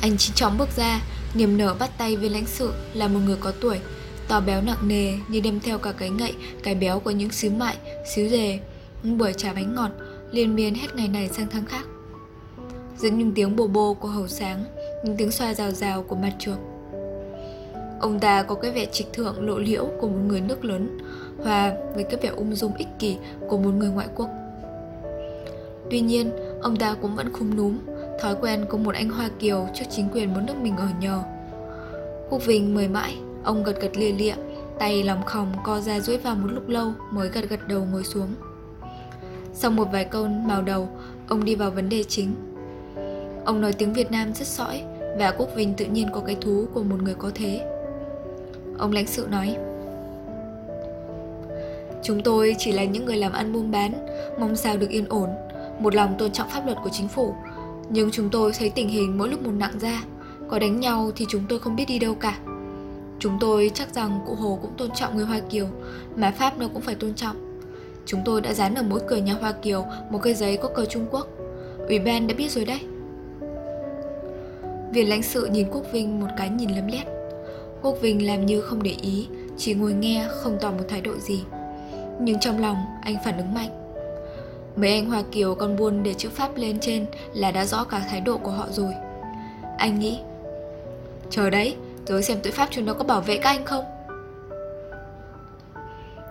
Anh 0.00 0.16
chỉ 0.18 0.32
chóng 0.34 0.58
bước 0.58 0.68
ra, 0.76 1.00
niềm 1.34 1.58
nở 1.58 1.74
bắt 1.78 1.90
tay 1.98 2.16
với 2.16 2.30
lãnh 2.30 2.46
sự 2.46 2.72
là 2.94 3.08
một 3.08 3.20
người 3.26 3.36
có 3.40 3.52
tuổi, 3.60 3.78
to 4.28 4.40
béo 4.40 4.62
nặng 4.62 4.88
nề 4.88 5.14
như 5.28 5.40
đem 5.40 5.60
theo 5.60 5.78
cả 5.78 5.92
cái 5.92 6.10
ngậy, 6.10 6.34
cái 6.62 6.74
béo 6.74 7.00
của 7.00 7.10
những 7.10 7.30
xíu 7.30 7.50
mại, 7.50 7.76
xíu 8.14 8.28
dề, 8.28 8.58
những 9.02 9.18
buổi 9.18 9.32
trà 9.32 9.52
bánh 9.52 9.74
ngọt, 9.74 9.90
liên 10.30 10.54
miên 10.54 10.74
hết 10.74 10.96
ngày 10.96 11.08
này 11.08 11.28
sang 11.28 11.46
tháng 11.50 11.64
khác. 11.64 11.84
Giữa 12.96 13.10
những 13.10 13.32
tiếng 13.34 13.56
bồ 13.56 13.66
bô 13.66 13.94
của 13.94 14.08
hầu 14.08 14.28
sáng, 14.28 14.64
những 15.04 15.16
tiếng 15.16 15.30
xoa 15.30 15.54
rào 15.54 15.70
rào 15.70 16.02
của 16.02 16.16
mặt 16.16 16.32
chuột. 16.38 16.58
Ông 18.00 18.20
ta 18.20 18.42
có 18.42 18.54
cái 18.54 18.70
vẻ 18.70 18.86
trịch 18.92 19.12
thượng 19.12 19.48
lộ 19.48 19.58
liễu 19.58 19.88
của 20.00 20.08
một 20.08 20.20
người 20.26 20.40
nước 20.40 20.64
lớn, 20.64 20.98
hòa 21.44 21.72
với 21.94 22.04
cái 22.04 22.20
vẻ 22.22 22.28
ung 22.28 22.54
dung 22.54 22.74
ích 22.76 22.88
kỷ 22.98 23.16
của 23.48 23.58
một 23.58 23.70
người 23.70 23.88
ngoại 23.88 24.08
quốc. 24.14 24.28
Tuy 25.90 26.00
nhiên, 26.00 26.30
ông 26.62 26.76
ta 26.76 26.96
cũng 27.02 27.16
vẫn 27.16 27.32
khung 27.32 27.56
núm, 27.56 27.78
thói 28.20 28.34
quen 28.40 28.64
của 28.68 28.78
một 28.78 28.94
anh 28.94 29.10
Hoa 29.10 29.30
Kiều 29.38 29.68
trước 29.74 29.84
chính 29.90 30.08
quyền 30.12 30.34
muốn 30.34 30.46
nước 30.46 30.56
mình 30.56 30.76
ở 30.76 30.88
nhờ. 31.00 31.22
Quốc 32.30 32.44
Vinh 32.44 32.74
mời 32.74 32.88
mãi, 32.88 33.16
ông 33.44 33.62
gật 33.62 33.80
gật 33.80 33.96
lia 33.96 34.12
lịa, 34.12 34.34
tay 34.78 35.02
lòng 35.02 35.24
khòng 35.24 35.52
co 35.64 35.80
ra 35.80 36.00
duỗi 36.00 36.18
vào 36.18 36.34
một 36.34 36.48
lúc 36.52 36.68
lâu 36.68 36.92
mới 37.10 37.28
gật 37.28 37.48
gật 37.50 37.68
đầu 37.68 37.84
ngồi 37.92 38.04
xuống. 38.04 38.28
Sau 39.54 39.70
một 39.70 39.88
vài 39.92 40.04
câu 40.04 40.28
màu 40.28 40.62
đầu, 40.62 40.88
ông 41.28 41.44
đi 41.44 41.54
vào 41.54 41.70
vấn 41.70 41.88
đề 41.88 42.02
chính. 42.02 42.34
Ông 43.44 43.60
nói 43.60 43.72
tiếng 43.72 43.92
Việt 43.92 44.10
Nam 44.10 44.34
rất 44.34 44.46
sõi 44.46 44.82
và 45.18 45.34
Quốc 45.38 45.48
Vinh 45.56 45.74
tự 45.74 45.84
nhiên 45.84 46.08
có 46.12 46.20
cái 46.20 46.36
thú 46.40 46.66
của 46.74 46.82
một 46.82 47.02
người 47.02 47.14
có 47.14 47.30
thế. 47.34 47.66
Ông 48.78 48.92
lãnh 48.92 49.06
sự 49.06 49.26
nói 49.30 49.56
Chúng 52.02 52.22
tôi 52.22 52.54
chỉ 52.58 52.72
là 52.72 52.84
những 52.84 53.04
người 53.04 53.16
làm 53.16 53.32
ăn 53.32 53.52
buôn 53.52 53.70
bán, 53.70 54.06
mong 54.40 54.56
sao 54.56 54.76
được 54.76 54.90
yên 54.90 55.08
ổn, 55.08 55.28
một 55.78 55.94
lòng 55.94 56.14
tôn 56.18 56.32
trọng 56.32 56.48
pháp 56.48 56.66
luật 56.66 56.78
của 56.84 56.90
chính 56.92 57.08
phủ. 57.08 57.34
Nhưng 57.88 58.10
chúng 58.10 58.28
tôi 58.28 58.52
thấy 58.58 58.70
tình 58.70 58.88
hình 58.88 59.18
mỗi 59.18 59.28
lúc 59.28 59.42
một 59.42 59.52
nặng 59.58 59.78
ra, 59.80 60.02
có 60.48 60.58
đánh 60.58 60.80
nhau 60.80 61.10
thì 61.16 61.26
chúng 61.28 61.42
tôi 61.48 61.58
không 61.58 61.76
biết 61.76 61.84
đi 61.88 61.98
đâu 61.98 62.14
cả. 62.14 62.38
Chúng 63.22 63.38
tôi 63.40 63.70
chắc 63.74 63.94
rằng 63.94 64.20
cụ 64.26 64.34
Hồ 64.34 64.58
cũng 64.62 64.70
tôn 64.76 64.90
trọng 64.90 65.16
người 65.16 65.24
Hoa 65.24 65.40
Kiều, 65.50 65.66
mà 66.16 66.30
Pháp 66.30 66.58
nó 66.58 66.68
cũng 66.68 66.82
phải 66.82 66.94
tôn 66.94 67.14
trọng. 67.14 67.60
Chúng 68.06 68.20
tôi 68.24 68.40
đã 68.40 68.52
dán 68.52 68.74
ở 68.74 68.82
mỗi 68.82 69.00
cửa 69.08 69.16
nhà 69.16 69.32
Hoa 69.32 69.52
Kiều 69.52 69.84
một 70.10 70.18
cây 70.22 70.34
giấy 70.34 70.56
có 70.56 70.68
cờ 70.68 70.84
Trung 70.84 71.06
Quốc. 71.10 71.28
Ủy 71.88 71.98
ban 71.98 72.26
đã 72.26 72.34
biết 72.34 72.52
rồi 72.52 72.64
đấy. 72.64 72.80
Viên 74.92 75.08
lãnh 75.08 75.22
sự 75.22 75.46
nhìn 75.46 75.68
Quốc 75.70 75.82
Vinh 75.92 76.20
một 76.20 76.26
cái 76.36 76.48
nhìn 76.50 76.70
lấm 76.70 76.86
lét. 76.86 77.06
Quốc 77.82 77.96
Vinh 78.00 78.26
làm 78.26 78.46
như 78.46 78.60
không 78.60 78.82
để 78.82 78.94
ý, 79.02 79.28
chỉ 79.56 79.74
ngồi 79.74 79.92
nghe 79.92 80.28
không 80.28 80.58
tỏ 80.60 80.70
một 80.70 80.84
thái 80.88 81.00
độ 81.00 81.12
gì. 81.18 81.42
Nhưng 82.20 82.40
trong 82.40 82.60
lòng 82.60 82.76
anh 83.02 83.16
phản 83.24 83.36
ứng 83.36 83.54
mạnh. 83.54 83.70
Mấy 84.76 84.92
anh 84.92 85.06
Hoa 85.06 85.22
Kiều 85.32 85.54
còn 85.54 85.76
buôn 85.76 86.02
để 86.02 86.14
chữ 86.14 86.28
Pháp 86.28 86.56
lên 86.56 86.78
trên 86.80 87.06
là 87.34 87.50
đã 87.50 87.64
rõ 87.64 87.84
cả 87.84 88.06
thái 88.10 88.20
độ 88.20 88.38
của 88.38 88.50
họ 88.50 88.66
rồi. 88.70 88.92
Anh 89.78 89.98
nghĩ, 89.98 90.18
chờ 91.30 91.50
đấy, 91.50 91.76
rồi 92.12 92.22
xem 92.22 92.38
tội 92.42 92.52
Pháp 92.52 92.68
chúng 92.70 92.84
nó 92.84 92.94
có 92.94 93.04
bảo 93.04 93.20
vệ 93.20 93.36
các 93.36 93.50
anh 93.50 93.64
không? 93.64 93.84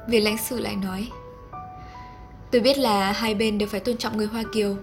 Viên 0.08 0.24
lãnh 0.24 0.38
sự 0.38 0.60
lại 0.60 0.76
nói, 0.76 1.08
tôi 2.52 2.62
biết 2.62 2.78
là 2.78 3.12
hai 3.12 3.36
bên 3.36 3.58
đều 3.58 3.70
phải 3.70 3.80
tôn 3.80 3.98
trọng 3.98 4.18
người 4.18 4.28
Hoa 4.28 4.44
Kiều. 4.54 4.76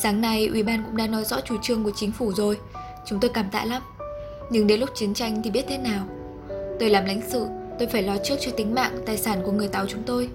Sáng 0.00 0.20
nay 0.20 0.46
Ủy 0.46 0.62
ban 0.62 0.84
cũng 0.84 0.96
đã 0.96 1.06
nói 1.06 1.24
rõ 1.24 1.40
chủ 1.40 1.56
trương 1.62 1.84
của 1.84 1.90
chính 1.96 2.12
phủ 2.12 2.32
rồi, 2.32 2.58
chúng 3.06 3.20
tôi 3.20 3.30
cảm 3.34 3.50
tạ 3.50 3.64
lắm. 3.64 3.82
Nhưng 4.50 4.66
đến 4.66 4.80
lúc 4.80 4.90
chiến 4.94 5.14
tranh 5.14 5.42
thì 5.42 5.50
biết 5.50 5.64
thế 5.68 5.78
nào 5.78 6.06
Tôi 6.80 6.90
làm 6.90 7.04
lãnh 7.04 7.20
sự 7.28 7.46
Tôi 7.78 7.88
phải 7.88 8.02
lo 8.02 8.16
trước 8.24 8.36
cho 8.40 8.50
tính 8.50 8.74
mạng, 8.74 8.98
tài 9.06 9.16
sản 9.16 9.42
của 9.44 9.52
người 9.52 9.68
Tàu 9.68 9.86
chúng 9.86 10.02
tôi 10.02 10.28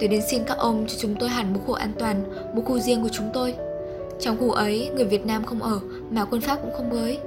Tôi 0.00 0.08
đến 0.08 0.22
xin 0.30 0.44
các 0.44 0.58
ông 0.58 0.86
cho 0.88 0.94
chúng 1.00 1.14
tôi 1.20 1.28
hẳn 1.28 1.52
một 1.52 1.60
khu 1.66 1.74
an 1.74 1.92
toàn 1.98 2.24
Một 2.54 2.62
khu 2.64 2.78
riêng 2.78 3.02
của 3.02 3.08
chúng 3.12 3.30
tôi 3.34 3.54
Trong 4.20 4.36
khu 4.40 4.50
ấy, 4.50 4.90
người 4.94 5.04
Việt 5.04 5.26
Nam 5.26 5.44
không 5.44 5.62
ở 5.62 5.80
Mà 6.10 6.24
quân 6.24 6.40
Pháp 6.40 6.58
cũng 6.62 6.72
không 6.76 6.90
với 6.90 7.18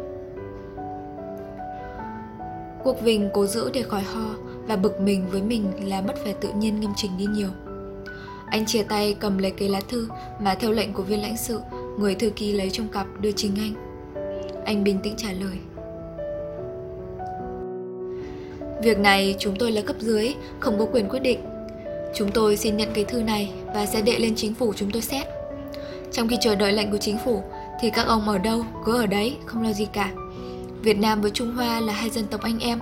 Quốc 2.87 3.01
Vinh 3.01 3.29
cố 3.33 3.45
giữ 3.45 3.69
để 3.73 3.83
khỏi 3.83 4.01
ho 4.01 4.35
Và 4.67 4.75
bực 4.75 5.01
mình 5.01 5.25
với 5.31 5.41
mình 5.41 5.89
là 5.89 6.01
mất 6.01 6.25
vẻ 6.25 6.33
tự 6.41 6.49
nhiên 6.57 6.79
nghiêm 6.79 6.89
chỉnh 6.95 7.11
đi 7.17 7.25
nhiều 7.25 7.49
Anh 8.49 8.65
chia 8.65 8.83
tay 8.83 9.15
cầm 9.19 9.37
lấy 9.37 9.51
cây 9.51 9.69
lá 9.69 9.81
thư 9.89 10.07
Mà 10.39 10.55
theo 10.55 10.71
lệnh 10.71 10.93
của 10.93 11.03
viên 11.03 11.21
lãnh 11.21 11.37
sự 11.37 11.59
Người 11.99 12.15
thư 12.15 12.29
ký 12.29 12.53
lấy 12.53 12.69
trong 12.69 12.87
cặp 12.87 13.07
đưa 13.19 13.31
trình 13.31 13.55
anh 13.57 13.73
Anh 14.65 14.83
bình 14.83 14.99
tĩnh 15.03 15.13
trả 15.17 15.31
lời 15.31 15.57
Việc 18.83 18.99
này 18.99 19.35
chúng 19.39 19.55
tôi 19.59 19.71
là 19.71 19.81
cấp 19.81 19.95
dưới, 19.99 20.35
không 20.59 20.79
có 20.79 20.85
quyền 20.85 21.09
quyết 21.09 21.19
định. 21.19 21.39
Chúng 22.15 22.31
tôi 22.31 22.57
xin 22.57 22.77
nhận 22.77 22.89
cái 22.93 23.03
thư 23.03 23.21
này 23.21 23.51
và 23.73 23.85
sẽ 23.85 24.01
đệ 24.01 24.19
lên 24.19 24.35
chính 24.35 24.53
phủ 24.53 24.73
chúng 24.75 24.91
tôi 24.91 25.01
xét. 25.01 25.27
Trong 26.11 26.27
khi 26.27 26.37
chờ 26.41 26.55
đợi 26.55 26.73
lệnh 26.73 26.91
của 26.91 26.97
chính 26.97 27.17
phủ 27.25 27.43
thì 27.81 27.89
các 27.89 28.07
ông 28.07 28.29
ở 28.29 28.37
đâu 28.37 28.65
cứ 28.85 28.97
ở 28.97 29.05
đấy, 29.05 29.37
không 29.45 29.63
lo 29.63 29.73
gì 29.73 29.87
cả. 29.93 30.13
Việt 30.81 30.99
Nam 30.99 31.21
với 31.21 31.31
Trung 31.31 31.55
Hoa 31.55 31.79
là 31.79 31.93
hai 31.93 32.09
dân 32.09 32.25
tộc 32.25 32.41
anh 32.41 32.59
em. 32.59 32.79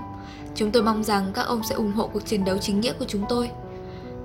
Chúng 0.55 0.71
tôi 0.71 0.83
mong 0.83 1.03
rằng 1.03 1.31
các 1.33 1.41
ông 1.41 1.61
sẽ 1.69 1.75
ủng 1.75 1.91
hộ 1.91 2.07
cuộc 2.07 2.25
chiến 2.25 2.45
đấu 2.45 2.57
chính 2.57 2.79
nghĩa 2.79 2.93
của 2.93 3.05
chúng 3.07 3.25
tôi. 3.29 3.49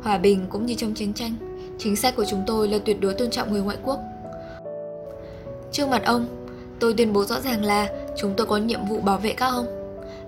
Hòa 0.02 0.18
bình 0.18 0.46
cũng 0.48 0.66
như 0.66 0.74
trong 0.74 0.94
chiến 0.94 1.14
tranh, 1.14 1.32
chính 1.78 1.96
sách 1.96 2.16
của 2.16 2.24
chúng 2.30 2.42
tôi 2.46 2.68
là 2.68 2.78
tuyệt 2.84 3.00
đối 3.00 3.14
tôn 3.14 3.30
trọng 3.30 3.52
người 3.52 3.62
ngoại 3.62 3.76
quốc. 3.84 4.00
Trước 5.72 5.88
mặt 5.88 6.02
ông, 6.04 6.46
tôi 6.80 6.94
tuyên 6.94 7.12
bố 7.12 7.24
rõ 7.24 7.40
ràng 7.40 7.64
là 7.64 7.88
chúng 8.18 8.34
tôi 8.36 8.46
có 8.46 8.56
nhiệm 8.56 8.80
vụ 8.88 9.00
bảo 9.00 9.18
vệ 9.18 9.32
các 9.32 9.46
ông. 9.46 9.66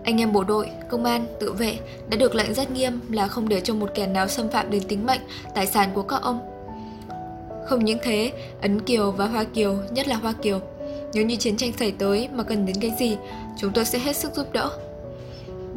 Anh 0.05 0.20
em 0.20 0.33
bộ 0.33 0.44
đội, 0.44 0.68
công 0.90 1.05
an, 1.05 1.26
tự 1.40 1.52
vệ 1.52 1.78
đã 2.09 2.16
được 2.16 2.35
lệnh 2.35 2.55
rất 2.55 2.70
nghiêm 2.70 3.00
là 3.11 3.28
không 3.28 3.48
để 3.48 3.61
cho 3.61 3.74
một 3.74 3.90
kẻ 3.94 4.07
nào 4.07 4.28
xâm 4.28 4.48
phạm 4.48 4.70
đến 4.70 4.83
tính 4.88 5.07
mệnh, 5.07 5.20
tài 5.55 5.66
sản 5.66 5.90
của 5.94 6.02
các 6.02 6.22
ông. 6.22 6.40
Không 7.68 7.85
những 7.85 7.98
thế, 8.02 8.33
Ấn 8.62 8.81
Kiều 8.81 9.11
và 9.11 9.26
Hoa 9.26 9.44
Kiều, 9.44 9.76
nhất 9.90 10.09
là 10.09 10.16
Hoa 10.16 10.33
Kiều, 10.33 10.61
nếu 11.14 11.27
như 11.27 11.37
chiến 11.37 11.57
tranh 11.57 11.72
xảy 11.79 11.92
tới 11.92 12.29
mà 12.35 12.42
cần 12.42 12.66
đến 12.66 12.77
cái 12.81 12.92
gì, 12.98 13.16
chúng 13.59 13.72
tôi 13.72 13.85
sẽ 13.85 13.98
hết 13.98 14.16
sức 14.16 14.33
giúp 14.35 14.46
đỡ. 14.53 14.70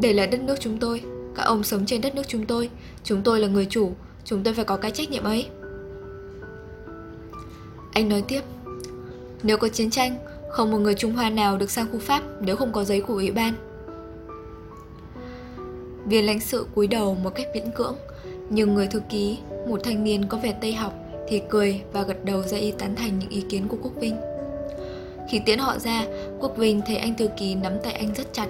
Đây 0.01 0.13
là 0.13 0.25
đất 0.25 0.41
nước 0.41 0.55
chúng 0.59 0.77
tôi, 0.77 1.01
các 1.35 1.43
ông 1.43 1.63
sống 1.63 1.85
trên 1.85 2.01
đất 2.01 2.15
nước 2.15 2.27
chúng 2.27 2.45
tôi, 2.45 2.69
chúng 3.03 3.21
tôi 3.21 3.39
là 3.39 3.47
người 3.47 3.67
chủ, 3.69 3.91
chúng 4.25 4.43
tôi 4.43 4.53
phải 4.53 4.65
có 4.65 4.77
cái 4.77 4.91
trách 4.91 5.11
nhiệm 5.11 5.23
ấy. 5.23 5.47
Anh 7.93 8.09
nói 8.09 8.23
tiếp, 8.27 8.41
nếu 9.43 9.57
có 9.57 9.67
chiến 9.67 9.89
tranh, 9.89 10.17
không 10.49 10.71
một 10.71 10.77
người 10.77 10.93
Trung 10.93 11.13
Hoa 11.13 11.29
nào 11.29 11.57
được 11.57 11.71
sang 11.71 11.87
khu 11.91 11.99
Pháp 11.99 12.23
nếu 12.39 12.55
không 12.55 12.71
có 12.71 12.83
giấy 12.83 13.01
của 13.01 13.13
ủy 13.13 13.31
ban. 13.31 13.53
Viên 16.05 16.25
lãnh 16.25 16.39
sự 16.39 16.65
cúi 16.75 16.87
đầu 16.87 17.15
một 17.15 17.35
cách 17.35 17.47
miễn 17.53 17.71
cưỡng, 17.75 17.95
nhưng 18.49 18.73
người 18.73 18.87
thư 18.87 18.99
ký, 19.09 19.37
một 19.67 19.79
thanh 19.83 20.03
niên 20.03 20.27
có 20.27 20.37
vẻ 20.37 20.55
tây 20.61 20.73
học, 20.73 20.93
thì 21.27 21.41
cười 21.49 21.81
và 21.93 22.03
gật 22.03 22.25
đầu 22.25 22.41
ra 22.41 22.57
y 22.57 22.71
tán 22.71 22.95
thành 22.95 23.19
những 23.19 23.29
ý 23.29 23.41
kiến 23.49 23.67
của 23.67 23.77
Quốc 23.81 23.91
Vinh. 23.95 24.15
Khi 25.29 25.39
tiễn 25.45 25.59
họ 25.59 25.79
ra, 25.79 26.05
Quốc 26.39 26.57
Vinh 26.57 26.81
thấy 26.85 26.97
anh 26.97 27.15
thư 27.15 27.27
ký 27.37 27.55
nắm 27.55 27.73
tay 27.83 27.93
anh 27.93 28.13
rất 28.13 28.33
chặt, 28.33 28.47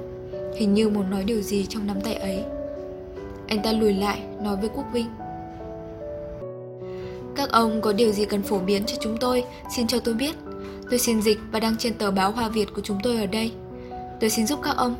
hình 0.55 0.73
như 0.73 0.89
muốn 0.89 1.09
nói 1.09 1.23
điều 1.23 1.41
gì 1.41 1.65
trong 1.65 1.87
nắm 1.87 2.01
tay 2.01 2.13
ấy. 2.13 2.43
Anh 3.47 3.61
ta 3.63 3.71
lùi 3.71 3.93
lại, 3.93 4.19
nói 4.41 4.55
với 4.55 4.69
Quốc 4.69 4.85
Vinh. 4.93 5.07
Các 7.35 7.51
ông 7.51 7.81
có 7.81 7.93
điều 7.93 8.11
gì 8.11 8.25
cần 8.25 8.41
phổ 8.41 8.59
biến 8.59 8.85
cho 8.85 8.97
chúng 8.99 9.17
tôi, 9.17 9.43
xin 9.75 9.87
cho 9.87 9.99
tôi 9.99 10.13
biết. 10.13 10.35
Tôi 10.89 10.99
xin 10.99 11.21
dịch 11.21 11.39
và 11.51 11.59
đăng 11.59 11.77
trên 11.77 11.93
tờ 11.93 12.11
báo 12.11 12.31
Hoa 12.31 12.49
Việt 12.49 12.73
của 12.75 12.81
chúng 12.81 12.97
tôi 13.03 13.17
ở 13.17 13.25
đây. 13.25 13.51
Tôi 14.19 14.29
xin 14.29 14.47
giúp 14.47 14.59
các 14.63 14.77
ông. 14.77 14.95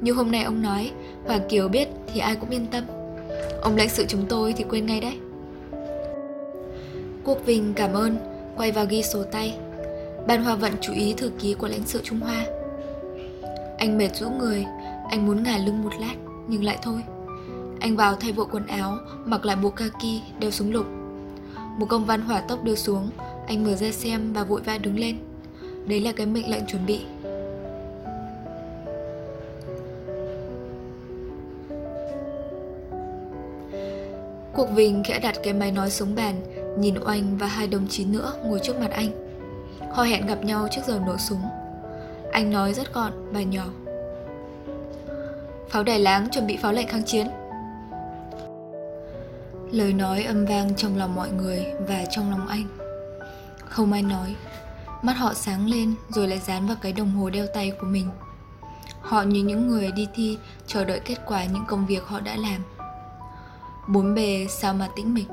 Như 0.00 0.12
hôm 0.12 0.30
nay 0.30 0.42
ông 0.42 0.62
nói, 0.62 0.90
Hoàng 1.26 1.48
Kiều 1.48 1.68
biết 1.68 1.88
thì 2.14 2.20
ai 2.20 2.36
cũng 2.36 2.50
yên 2.50 2.66
tâm. 2.66 2.84
Ông 3.62 3.76
lãnh 3.76 3.88
sự 3.88 4.04
chúng 4.08 4.26
tôi 4.28 4.52
thì 4.52 4.64
quên 4.68 4.86
ngay 4.86 5.00
đấy. 5.00 5.18
Quốc 7.24 7.38
Vinh 7.46 7.72
cảm 7.74 7.92
ơn, 7.92 8.16
quay 8.56 8.72
vào 8.72 8.86
ghi 8.88 9.02
sổ 9.02 9.22
tay. 9.22 9.54
Ban 10.26 10.44
Hoa 10.44 10.54
Vận 10.54 10.72
chú 10.80 10.92
ý 10.92 11.14
thư 11.16 11.30
ký 11.38 11.54
của 11.54 11.68
lãnh 11.68 11.86
sự 11.86 12.00
Trung 12.04 12.20
Hoa. 12.20 12.46
Anh 13.78 13.98
mệt 13.98 14.16
rũ 14.16 14.30
người, 14.30 14.66
anh 15.10 15.26
muốn 15.26 15.42
ngả 15.42 15.58
lưng 15.58 15.82
một 15.82 15.90
lát, 16.00 16.14
nhưng 16.48 16.64
lại 16.64 16.78
thôi. 16.82 17.02
Anh 17.80 17.96
vào 17.96 18.16
thay 18.16 18.32
bộ 18.32 18.44
quần 18.44 18.66
áo, 18.66 18.98
mặc 19.24 19.44
lại 19.44 19.56
bộ 19.56 19.70
kaki, 19.70 20.22
đeo 20.38 20.50
súng 20.50 20.72
lục. 20.72 20.86
Một 21.78 21.86
công 21.88 22.04
văn 22.04 22.20
hỏa 22.20 22.40
tốc 22.40 22.64
đưa 22.64 22.74
xuống, 22.74 23.10
anh 23.46 23.64
mở 23.64 23.74
ra 23.74 23.90
xem 23.90 24.32
và 24.32 24.44
vội 24.44 24.60
vã 24.60 24.78
đứng 24.78 24.98
lên. 24.98 25.18
Đấy 25.86 26.00
là 26.00 26.12
cái 26.12 26.26
mệnh 26.26 26.50
lệnh 26.50 26.66
chuẩn 26.66 26.86
bị. 26.86 27.00
Cuộc 34.52 34.70
Vinh 34.74 35.02
khẽ 35.04 35.18
đặt 35.18 35.36
cái 35.42 35.52
máy 35.52 35.72
nói 35.72 35.90
xuống 35.90 36.14
bàn, 36.14 36.34
nhìn 36.78 36.94
Oanh 37.04 37.36
và 37.38 37.46
hai 37.46 37.66
đồng 37.66 37.88
chí 37.88 38.04
nữa 38.04 38.32
ngồi 38.44 38.60
trước 38.62 38.80
mặt 38.80 38.90
anh. 38.90 39.25
Họ 39.92 40.02
hẹn 40.02 40.26
gặp 40.26 40.44
nhau 40.44 40.68
trước 40.70 40.80
giờ 40.86 41.00
nổ 41.06 41.16
súng. 41.18 41.42
Anh 42.32 42.50
nói 42.50 42.74
rất 42.74 42.94
gọn 42.94 43.12
và 43.32 43.42
nhỏ. 43.42 43.64
Pháo 45.68 45.82
đài 45.82 45.98
láng 45.98 46.28
chuẩn 46.30 46.46
bị 46.46 46.56
pháo 46.56 46.72
lệnh 46.72 46.88
kháng 46.88 47.04
chiến. 47.04 47.26
Lời 49.70 49.92
nói 49.92 50.22
âm 50.22 50.46
vang 50.46 50.74
trong 50.74 50.96
lòng 50.96 51.14
mọi 51.14 51.30
người 51.30 51.66
và 51.88 52.04
trong 52.10 52.30
lòng 52.30 52.48
anh. 52.48 52.64
Không 53.68 53.92
ai 53.92 54.02
nói. 54.02 54.36
Mắt 55.02 55.12
họ 55.12 55.34
sáng 55.34 55.70
lên 55.70 55.94
rồi 56.08 56.28
lại 56.28 56.38
dán 56.38 56.66
vào 56.66 56.76
cái 56.82 56.92
đồng 56.92 57.10
hồ 57.10 57.30
đeo 57.30 57.46
tay 57.54 57.72
của 57.80 57.86
mình. 57.86 58.08
Họ 59.00 59.22
như 59.22 59.42
những 59.42 59.68
người 59.68 59.92
đi 59.92 60.08
thi, 60.14 60.38
chờ 60.66 60.84
đợi 60.84 61.00
kết 61.04 61.16
quả 61.26 61.44
những 61.44 61.64
công 61.68 61.86
việc 61.86 62.04
họ 62.04 62.20
đã 62.20 62.36
làm. 62.36 62.62
Bốn 63.88 64.14
bề 64.14 64.46
sao 64.50 64.74
mà 64.74 64.88
tĩnh 64.96 65.14
mịch. 65.14 65.28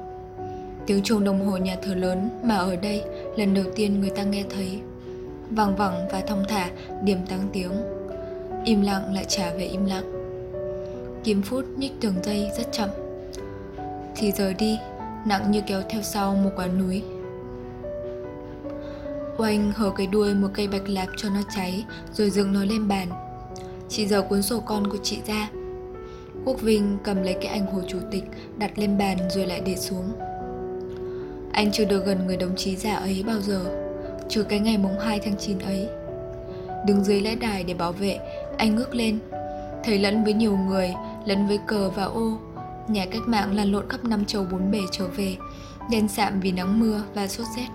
Tiếng 0.85 1.03
chuông 1.03 1.23
đồng 1.23 1.47
hồ 1.47 1.57
nhà 1.57 1.75
thờ 1.83 1.95
lớn 1.95 2.29
mà 2.43 2.55
ở 2.55 2.75
đây 2.75 3.03
lần 3.35 3.53
đầu 3.53 3.65
tiên 3.75 3.99
người 3.99 4.09
ta 4.09 4.23
nghe 4.23 4.43
thấy. 4.49 4.79
vang 5.49 5.75
vẳng 5.75 6.07
và 6.11 6.21
thong 6.21 6.43
thả 6.49 6.69
điểm 7.03 7.17
tăng 7.29 7.49
tiếng. 7.53 7.71
Im 8.65 8.81
lặng 8.81 9.13
lại 9.13 9.25
trả 9.27 9.51
về 9.51 9.65
im 9.65 9.85
lặng. 9.85 10.03
Kim 11.23 11.41
phút 11.41 11.65
nhích 11.77 11.91
tường 12.01 12.15
dây 12.23 12.49
rất 12.57 12.71
chậm. 12.71 12.89
Thì 14.15 14.31
rời 14.31 14.53
đi, 14.53 14.79
nặng 15.25 15.51
như 15.51 15.61
kéo 15.67 15.81
theo 15.89 16.01
sau 16.01 16.35
một 16.35 16.49
quả 16.55 16.67
núi. 16.67 17.03
Oanh 19.37 19.71
hở 19.75 19.91
cái 19.97 20.07
đuôi 20.07 20.33
một 20.33 20.47
cây 20.53 20.67
bạch 20.67 20.89
lạp 20.89 21.07
cho 21.17 21.29
nó 21.29 21.41
cháy 21.55 21.85
rồi 22.13 22.29
dựng 22.29 22.53
nó 22.53 22.65
lên 22.65 22.87
bàn. 22.87 23.07
Chị 23.89 24.07
giờ 24.07 24.21
cuốn 24.21 24.41
sổ 24.41 24.59
con 24.59 24.87
của 24.87 24.97
chị 25.03 25.19
ra. 25.27 25.49
Quốc 26.45 26.61
Vinh 26.61 26.97
cầm 27.03 27.23
lấy 27.23 27.33
cái 27.33 27.45
ảnh 27.45 27.65
hồ 27.65 27.81
chủ 27.87 27.97
tịch 28.11 28.23
đặt 28.57 28.79
lên 28.79 28.97
bàn 28.97 29.17
rồi 29.29 29.45
lại 29.45 29.61
để 29.65 29.75
xuống. 29.75 30.11
Anh 31.53 31.71
chưa 31.71 31.85
được 31.85 32.05
gần 32.05 32.27
người 32.27 32.37
đồng 32.37 32.55
chí 32.55 32.75
già 32.75 32.95
ấy 32.95 33.23
bao 33.27 33.39
giờ, 33.39 33.61
trừ 34.29 34.43
cái 34.43 34.59
ngày 34.59 34.77
mùng 34.77 34.99
2 34.99 35.19
tháng 35.19 35.37
9 35.37 35.59
ấy. 35.59 35.87
Đứng 36.85 37.03
dưới 37.03 37.21
lễ 37.21 37.35
đài 37.35 37.63
để 37.63 37.73
bảo 37.73 37.91
vệ, 37.91 38.19
anh 38.57 38.75
ngước 38.75 38.95
lên, 38.95 39.19
thấy 39.83 39.99
lẫn 39.99 40.23
với 40.23 40.33
nhiều 40.33 40.57
người, 40.57 40.93
lẫn 41.25 41.47
với 41.47 41.59
cờ 41.67 41.89
và 41.89 42.03
ô, 42.03 42.37
nhà 42.87 43.05
cách 43.05 43.21
mạng 43.25 43.55
lăn 43.55 43.71
lộn 43.71 43.89
khắp 43.89 44.03
năm 44.03 44.25
châu 44.25 44.45
bốn 44.51 44.71
bể 44.71 44.79
trở 44.91 45.07
về, 45.07 45.35
đen 45.91 46.07
sạm 46.07 46.39
vì 46.39 46.51
nắng 46.51 46.79
mưa 46.79 47.03
và 47.13 47.27
sốt 47.27 47.47
rét. 47.57 47.67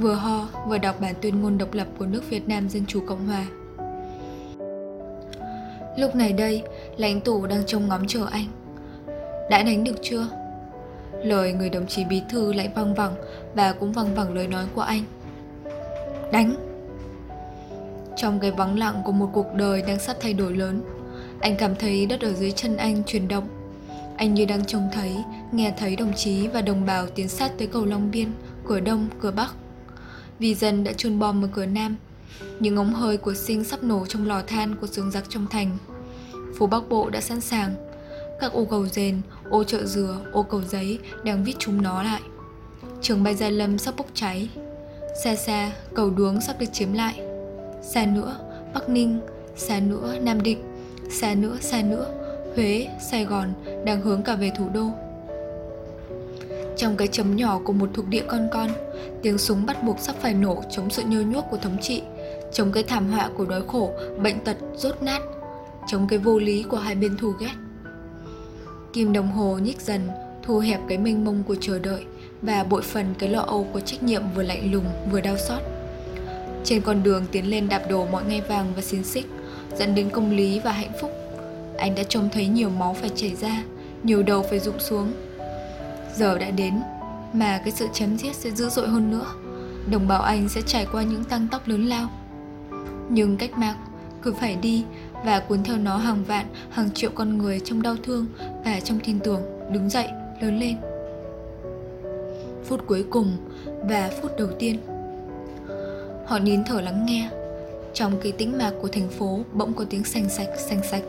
Vừa 0.00 0.14
ho, 0.14 0.48
vừa 0.68 0.78
đọc 0.78 1.00
bản 1.00 1.14
tuyên 1.20 1.42
ngôn 1.42 1.58
độc 1.58 1.74
lập 1.74 1.86
của 1.98 2.06
nước 2.06 2.30
Việt 2.30 2.48
Nam 2.48 2.68
Dân 2.68 2.86
Chủ 2.86 3.00
Cộng 3.06 3.26
Hòa. 3.26 3.46
Lúc 5.96 6.14
này 6.14 6.32
đây, 6.32 6.62
lãnh 6.96 7.20
tụ 7.20 7.46
đang 7.46 7.62
trông 7.66 7.88
ngóng 7.88 8.04
chờ 8.08 8.26
anh. 8.30 8.46
Đã 9.50 9.62
đánh 9.62 9.84
được 9.84 9.96
chưa? 10.02 10.26
Lời 11.24 11.52
người 11.52 11.70
đồng 11.70 11.86
chí 11.86 12.04
bí 12.04 12.22
thư 12.30 12.52
lại 12.52 12.70
văng 12.74 12.94
vẳng 12.94 13.14
và 13.54 13.72
cũng 13.72 13.92
văng 13.92 14.14
vẳng 14.14 14.34
lời 14.34 14.48
nói 14.48 14.66
của 14.74 14.80
anh. 14.80 15.04
Đánh! 16.32 16.56
Trong 18.16 18.40
cái 18.40 18.50
vắng 18.50 18.78
lặng 18.78 19.02
của 19.04 19.12
một 19.12 19.30
cuộc 19.32 19.54
đời 19.54 19.82
đang 19.82 19.98
sắp 19.98 20.16
thay 20.20 20.34
đổi 20.34 20.56
lớn, 20.56 20.82
anh 21.40 21.56
cảm 21.56 21.74
thấy 21.76 22.06
đất 22.06 22.20
ở 22.20 22.32
dưới 22.32 22.50
chân 22.50 22.76
anh 22.76 23.02
chuyển 23.06 23.28
động. 23.28 23.48
Anh 24.16 24.34
như 24.34 24.44
đang 24.44 24.64
trông 24.64 24.88
thấy, 24.92 25.16
nghe 25.52 25.74
thấy 25.78 25.96
đồng 25.96 26.12
chí 26.16 26.48
và 26.48 26.62
đồng 26.62 26.86
bào 26.86 27.06
tiến 27.06 27.28
sát 27.28 27.52
tới 27.58 27.66
cầu 27.66 27.84
Long 27.84 28.10
Biên, 28.10 28.32
cửa 28.66 28.80
Đông, 28.80 29.08
cửa 29.20 29.30
Bắc. 29.30 29.54
Vì 30.38 30.54
dân 30.54 30.84
đã 30.84 30.92
chôn 30.92 31.18
bom 31.18 31.44
ở 31.44 31.48
cửa 31.52 31.66
Nam, 31.66 31.96
những 32.60 32.76
ống 32.76 32.94
hơi 32.94 33.16
của 33.16 33.34
sinh 33.34 33.64
sắp 33.64 33.82
nổ 33.82 34.06
trong 34.06 34.28
lò 34.28 34.42
than 34.46 34.76
của 34.76 34.86
xương 34.86 35.10
giặc 35.10 35.24
trong 35.28 35.46
thành. 35.50 35.78
Phố 36.58 36.66
Bắc 36.66 36.88
Bộ 36.88 37.10
đã 37.10 37.20
sẵn 37.20 37.40
sàng. 37.40 37.74
Các 38.40 38.52
ô 38.52 38.64
cầu 38.64 38.86
rền, 38.86 39.20
ô 39.52 39.64
chợ 39.64 39.84
dừa, 39.84 40.16
ô 40.32 40.42
cầu 40.42 40.62
giấy 40.62 40.98
đang 41.24 41.44
viết 41.44 41.54
chúng 41.58 41.82
nó 41.82 42.02
lại. 42.02 42.20
Trường 43.00 43.22
bay 43.22 43.34
Gia 43.34 43.48
Lâm 43.48 43.78
sắp 43.78 43.94
bốc 43.96 44.06
cháy. 44.14 44.48
Xa 45.24 45.34
xa, 45.36 45.72
cầu 45.94 46.10
đuống 46.10 46.40
sắp 46.40 46.56
được 46.60 46.66
chiếm 46.72 46.92
lại. 46.92 47.20
Xa 47.82 48.06
nữa, 48.06 48.36
Bắc 48.74 48.88
Ninh, 48.88 49.20
xa 49.56 49.80
nữa, 49.80 50.14
Nam 50.22 50.42
Định, 50.42 50.62
xa 51.10 51.34
nữa, 51.34 51.56
xa 51.60 51.82
nữa, 51.82 52.06
Huế, 52.56 52.88
Sài 53.00 53.24
Gòn 53.24 53.52
đang 53.84 54.00
hướng 54.00 54.22
cả 54.22 54.34
về 54.34 54.52
thủ 54.58 54.68
đô. 54.74 54.86
Trong 56.76 56.96
cái 56.96 57.08
chấm 57.08 57.36
nhỏ 57.36 57.60
của 57.64 57.72
một 57.72 57.90
thuộc 57.94 58.08
địa 58.08 58.24
con 58.28 58.48
con, 58.52 58.70
tiếng 59.22 59.38
súng 59.38 59.66
bắt 59.66 59.82
buộc 59.82 59.98
sắp 59.98 60.16
phải 60.20 60.34
nổ 60.34 60.62
chống 60.70 60.90
sự 60.90 61.02
nhơ 61.02 61.20
nhuốc 61.20 61.44
của 61.50 61.56
thống 61.56 61.76
trị, 61.80 62.02
chống 62.52 62.72
cái 62.72 62.82
thảm 62.82 63.10
họa 63.10 63.30
của 63.36 63.44
đói 63.44 63.62
khổ, 63.68 63.90
bệnh 64.22 64.44
tật, 64.44 64.56
rốt 64.76 65.02
nát, 65.02 65.22
chống 65.88 66.06
cái 66.08 66.18
vô 66.18 66.38
lý 66.38 66.62
của 66.62 66.76
hai 66.76 66.94
bên 66.94 67.16
thù 67.16 67.32
ghét. 67.40 67.52
Kim 68.92 69.12
đồng 69.12 69.32
hồ 69.32 69.58
nhích 69.58 69.80
dần, 69.80 70.08
thu 70.42 70.58
hẹp 70.58 70.80
cái 70.88 70.98
mênh 70.98 71.24
mông 71.24 71.42
của 71.42 71.56
chờ 71.60 71.78
đợi 71.78 72.04
và 72.42 72.64
bội 72.64 72.82
phần 72.82 73.14
cái 73.18 73.28
lo 73.28 73.40
âu 73.40 73.66
của 73.72 73.80
trách 73.80 74.02
nhiệm 74.02 74.22
vừa 74.34 74.42
lạnh 74.42 74.72
lùng 74.72 74.84
vừa 75.10 75.20
đau 75.20 75.36
xót. 75.48 75.60
Trên 76.64 76.80
con 76.80 77.02
đường 77.02 77.26
tiến 77.32 77.50
lên 77.50 77.68
đạp 77.68 77.82
đổ 77.90 78.06
mọi 78.06 78.24
ngai 78.24 78.40
vàng 78.40 78.72
và 78.76 78.82
xiên 78.82 79.04
xích, 79.04 79.26
dẫn 79.78 79.94
đến 79.94 80.10
công 80.10 80.30
lý 80.30 80.60
và 80.60 80.72
hạnh 80.72 80.92
phúc, 81.00 81.10
anh 81.78 81.94
đã 81.94 82.02
trông 82.02 82.28
thấy 82.32 82.46
nhiều 82.46 82.70
máu 82.70 82.96
phải 83.00 83.10
chảy 83.14 83.34
ra, 83.40 83.62
nhiều 84.02 84.22
đầu 84.22 84.42
phải 84.42 84.58
rụng 84.58 84.78
xuống. 84.78 85.12
Giờ 86.16 86.38
đã 86.38 86.50
đến, 86.50 86.80
mà 87.32 87.58
cái 87.58 87.70
sự 87.70 87.86
chém 87.92 88.16
giết 88.16 88.36
sẽ 88.36 88.50
dữ 88.50 88.68
dội 88.68 88.88
hơn 88.88 89.10
nữa. 89.10 89.26
Đồng 89.90 90.08
bào 90.08 90.22
anh 90.22 90.48
sẽ 90.48 90.60
trải 90.66 90.86
qua 90.92 91.02
những 91.02 91.24
tăng 91.24 91.48
tóc 91.50 91.68
lớn 91.68 91.86
lao. 91.86 92.08
Nhưng 93.08 93.36
cách 93.36 93.58
mạng 93.58 93.76
cứ 94.22 94.32
phải 94.32 94.56
đi 94.56 94.84
và 95.24 95.40
cuốn 95.40 95.62
theo 95.64 95.76
nó 95.76 95.96
hàng 95.96 96.24
vạn, 96.24 96.46
hàng 96.70 96.90
triệu 96.90 97.10
con 97.14 97.38
người 97.38 97.60
trong 97.60 97.82
đau 97.82 97.96
thương 98.02 98.26
và 98.64 98.80
trong 98.80 98.98
tin 99.00 99.20
tưởng 99.20 99.42
đứng 99.72 99.88
dậy, 99.88 100.08
lớn 100.40 100.58
lên. 100.58 100.76
Phút 102.64 102.86
cuối 102.86 103.04
cùng 103.10 103.36
và 103.82 104.10
phút 104.22 104.38
đầu 104.38 104.48
tiên. 104.58 104.78
Họ 106.26 106.38
nín 106.38 106.64
thở 106.64 106.80
lắng 106.80 107.06
nghe. 107.06 107.30
Trong 107.94 108.20
cái 108.22 108.32
tĩnh 108.32 108.58
mạc 108.58 108.72
của 108.82 108.88
thành 108.88 109.08
phố 109.08 109.40
bỗng 109.52 109.72
có 109.74 109.84
tiếng 109.90 110.04
xanh 110.04 110.28
sạch, 110.28 110.48
xanh 110.56 110.82
sạch. 110.90 111.02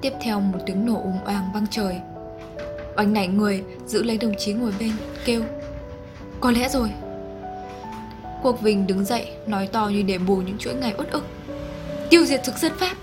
Tiếp 0.00 0.12
theo 0.22 0.40
một 0.40 0.58
tiếng 0.66 0.86
nổ 0.86 0.94
ùng 0.94 1.18
oàng 1.26 1.50
vang 1.54 1.66
trời. 1.70 2.00
Oanh 2.96 3.12
nảy 3.12 3.28
người, 3.28 3.62
giữ 3.86 4.02
lấy 4.02 4.18
đồng 4.18 4.34
chí 4.38 4.52
ngồi 4.52 4.72
bên, 4.78 4.92
kêu 5.24 5.42
Có 6.40 6.50
lẽ 6.50 6.68
rồi 6.68 6.90
Quốc 8.42 8.60
Vinh 8.60 8.86
đứng 8.86 9.04
dậy, 9.04 9.30
nói 9.46 9.66
to 9.66 9.88
như 9.88 10.02
để 10.02 10.18
bù 10.18 10.36
những 10.36 10.58
chuỗi 10.58 10.74
ngày 10.74 10.94
uất 10.98 11.10
ức 11.10 11.24
Tiêu 12.10 12.24
diệt 12.24 12.40
thực 12.44 12.56
dân 12.56 12.72
Pháp 12.76 12.96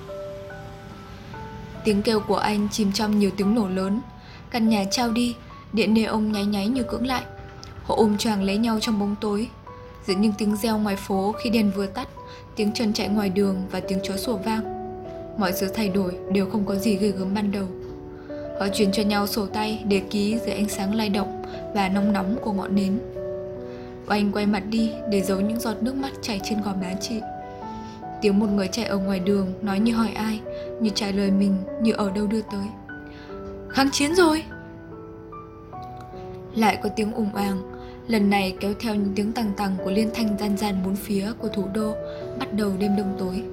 Tiếng 1.85 2.01
kêu 2.01 2.19
của 2.19 2.37
anh 2.37 2.67
chìm 2.71 2.91
trong 2.91 3.19
nhiều 3.19 3.31
tiếng 3.37 3.55
nổ 3.55 3.67
lớn. 3.67 4.01
Căn 4.51 4.69
nhà 4.69 4.83
trao 4.91 5.11
đi, 5.11 5.35
Điện 5.73 5.93
nê 5.93 6.03
ông 6.03 6.31
nháy 6.31 6.45
nháy 6.45 6.67
như 6.67 6.83
cưỡng 6.83 7.07
lại. 7.07 7.23
Họ 7.83 7.95
ôm 7.95 8.17
choàng 8.17 8.43
lấy 8.43 8.57
nhau 8.57 8.79
trong 8.81 8.99
bóng 8.99 9.15
tối. 9.21 9.49
Giữa 10.07 10.13
những 10.13 10.33
tiếng 10.37 10.55
reo 10.55 10.77
ngoài 10.77 10.95
phố 10.95 11.31
khi 11.31 11.49
đèn 11.49 11.71
vừa 11.75 11.85
tắt, 11.85 12.07
Tiếng 12.55 12.71
chân 12.73 12.93
chạy 12.93 13.07
ngoài 13.07 13.29
đường 13.29 13.55
và 13.71 13.79
tiếng 13.79 13.99
chó 14.03 14.17
sủa 14.17 14.37
vang. 14.37 14.75
Mọi 15.37 15.53
sự 15.53 15.67
thay 15.67 15.89
đổi 15.89 16.17
đều 16.31 16.49
không 16.49 16.65
có 16.65 16.75
gì 16.75 16.97
ghê 16.97 17.07
gớm 17.07 17.33
ban 17.33 17.51
đầu. 17.51 17.67
Họ 18.59 18.67
truyền 18.73 18.91
cho 18.91 19.03
nhau 19.03 19.27
sổ 19.27 19.45
tay 19.45 19.83
để 19.87 19.99
ký 19.99 20.39
dưới 20.45 20.55
ánh 20.55 20.69
sáng 20.69 20.95
lay 20.95 21.09
động 21.09 21.43
và 21.73 21.89
nóng 21.89 22.13
nóng 22.13 22.35
của 22.41 22.53
ngọn 22.53 22.75
nến. 22.75 22.99
Oanh 24.07 24.31
quay 24.31 24.45
mặt 24.45 24.63
đi 24.69 24.91
để 25.09 25.21
giấu 25.21 25.41
những 25.41 25.59
giọt 25.59 25.75
nước 25.81 25.95
mắt 25.95 26.11
chảy 26.21 26.39
trên 26.43 26.61
gò 26.61 26.73
má 26.81 26.93
chị. 27.01 27.19
Tiếng 28.25 28.39
một 28.39 28.49
người 28.49 28.67
chạy 28.67 28.85
ở 28.85 28.97
ngoài 28.97 29.19
đường, 29.19 29.53
nói 29.61 29.79
như 29.79 29.93
hỏi 29.93 30.09
ai, 30.15 30.39
Như 30.79 30.89
trả 30.95 31.11
lời 31.11 31.31
mình, 31.31 31.57
như 31.81 31.91
ở 31.91 32.11
đâu 32.11 32.27
đưa 32.27 32.41
tới. 32.41 32.65
Kháng 33.69 33.89
chiến 33.91 34.15
rồi! 34.15 34.43
Lại 36.55 36.77
có 36.83 36.89
tiếng 36.95 37.13
ủng 37.13 37.35
àng, 37.35 37.61
Lần 38.07 38.29
này 38.29 38.57
kéo 38.59 38.73
theo 38.79 38.95
những 38.95 39.13
tiếng 39.15 39.31
tằng 39.31 39.51
tằng 39.57 39.75
của 39.83 39.91
liên 39.91 40.09
thanh 40.13 40.37
gian 40.37 40.57
gian 40.57 40.75
bốn 40.85 40.95
phía 40.95 41.31
của 41.39 41.47
thủ 41.47 41.65
đô, 41.73 41.93
Bắt 42.39 42.53
đầu 42.53 42.71
đêm 42.79 42.95
đông 42.97 43.15
tối. 43.19 43.43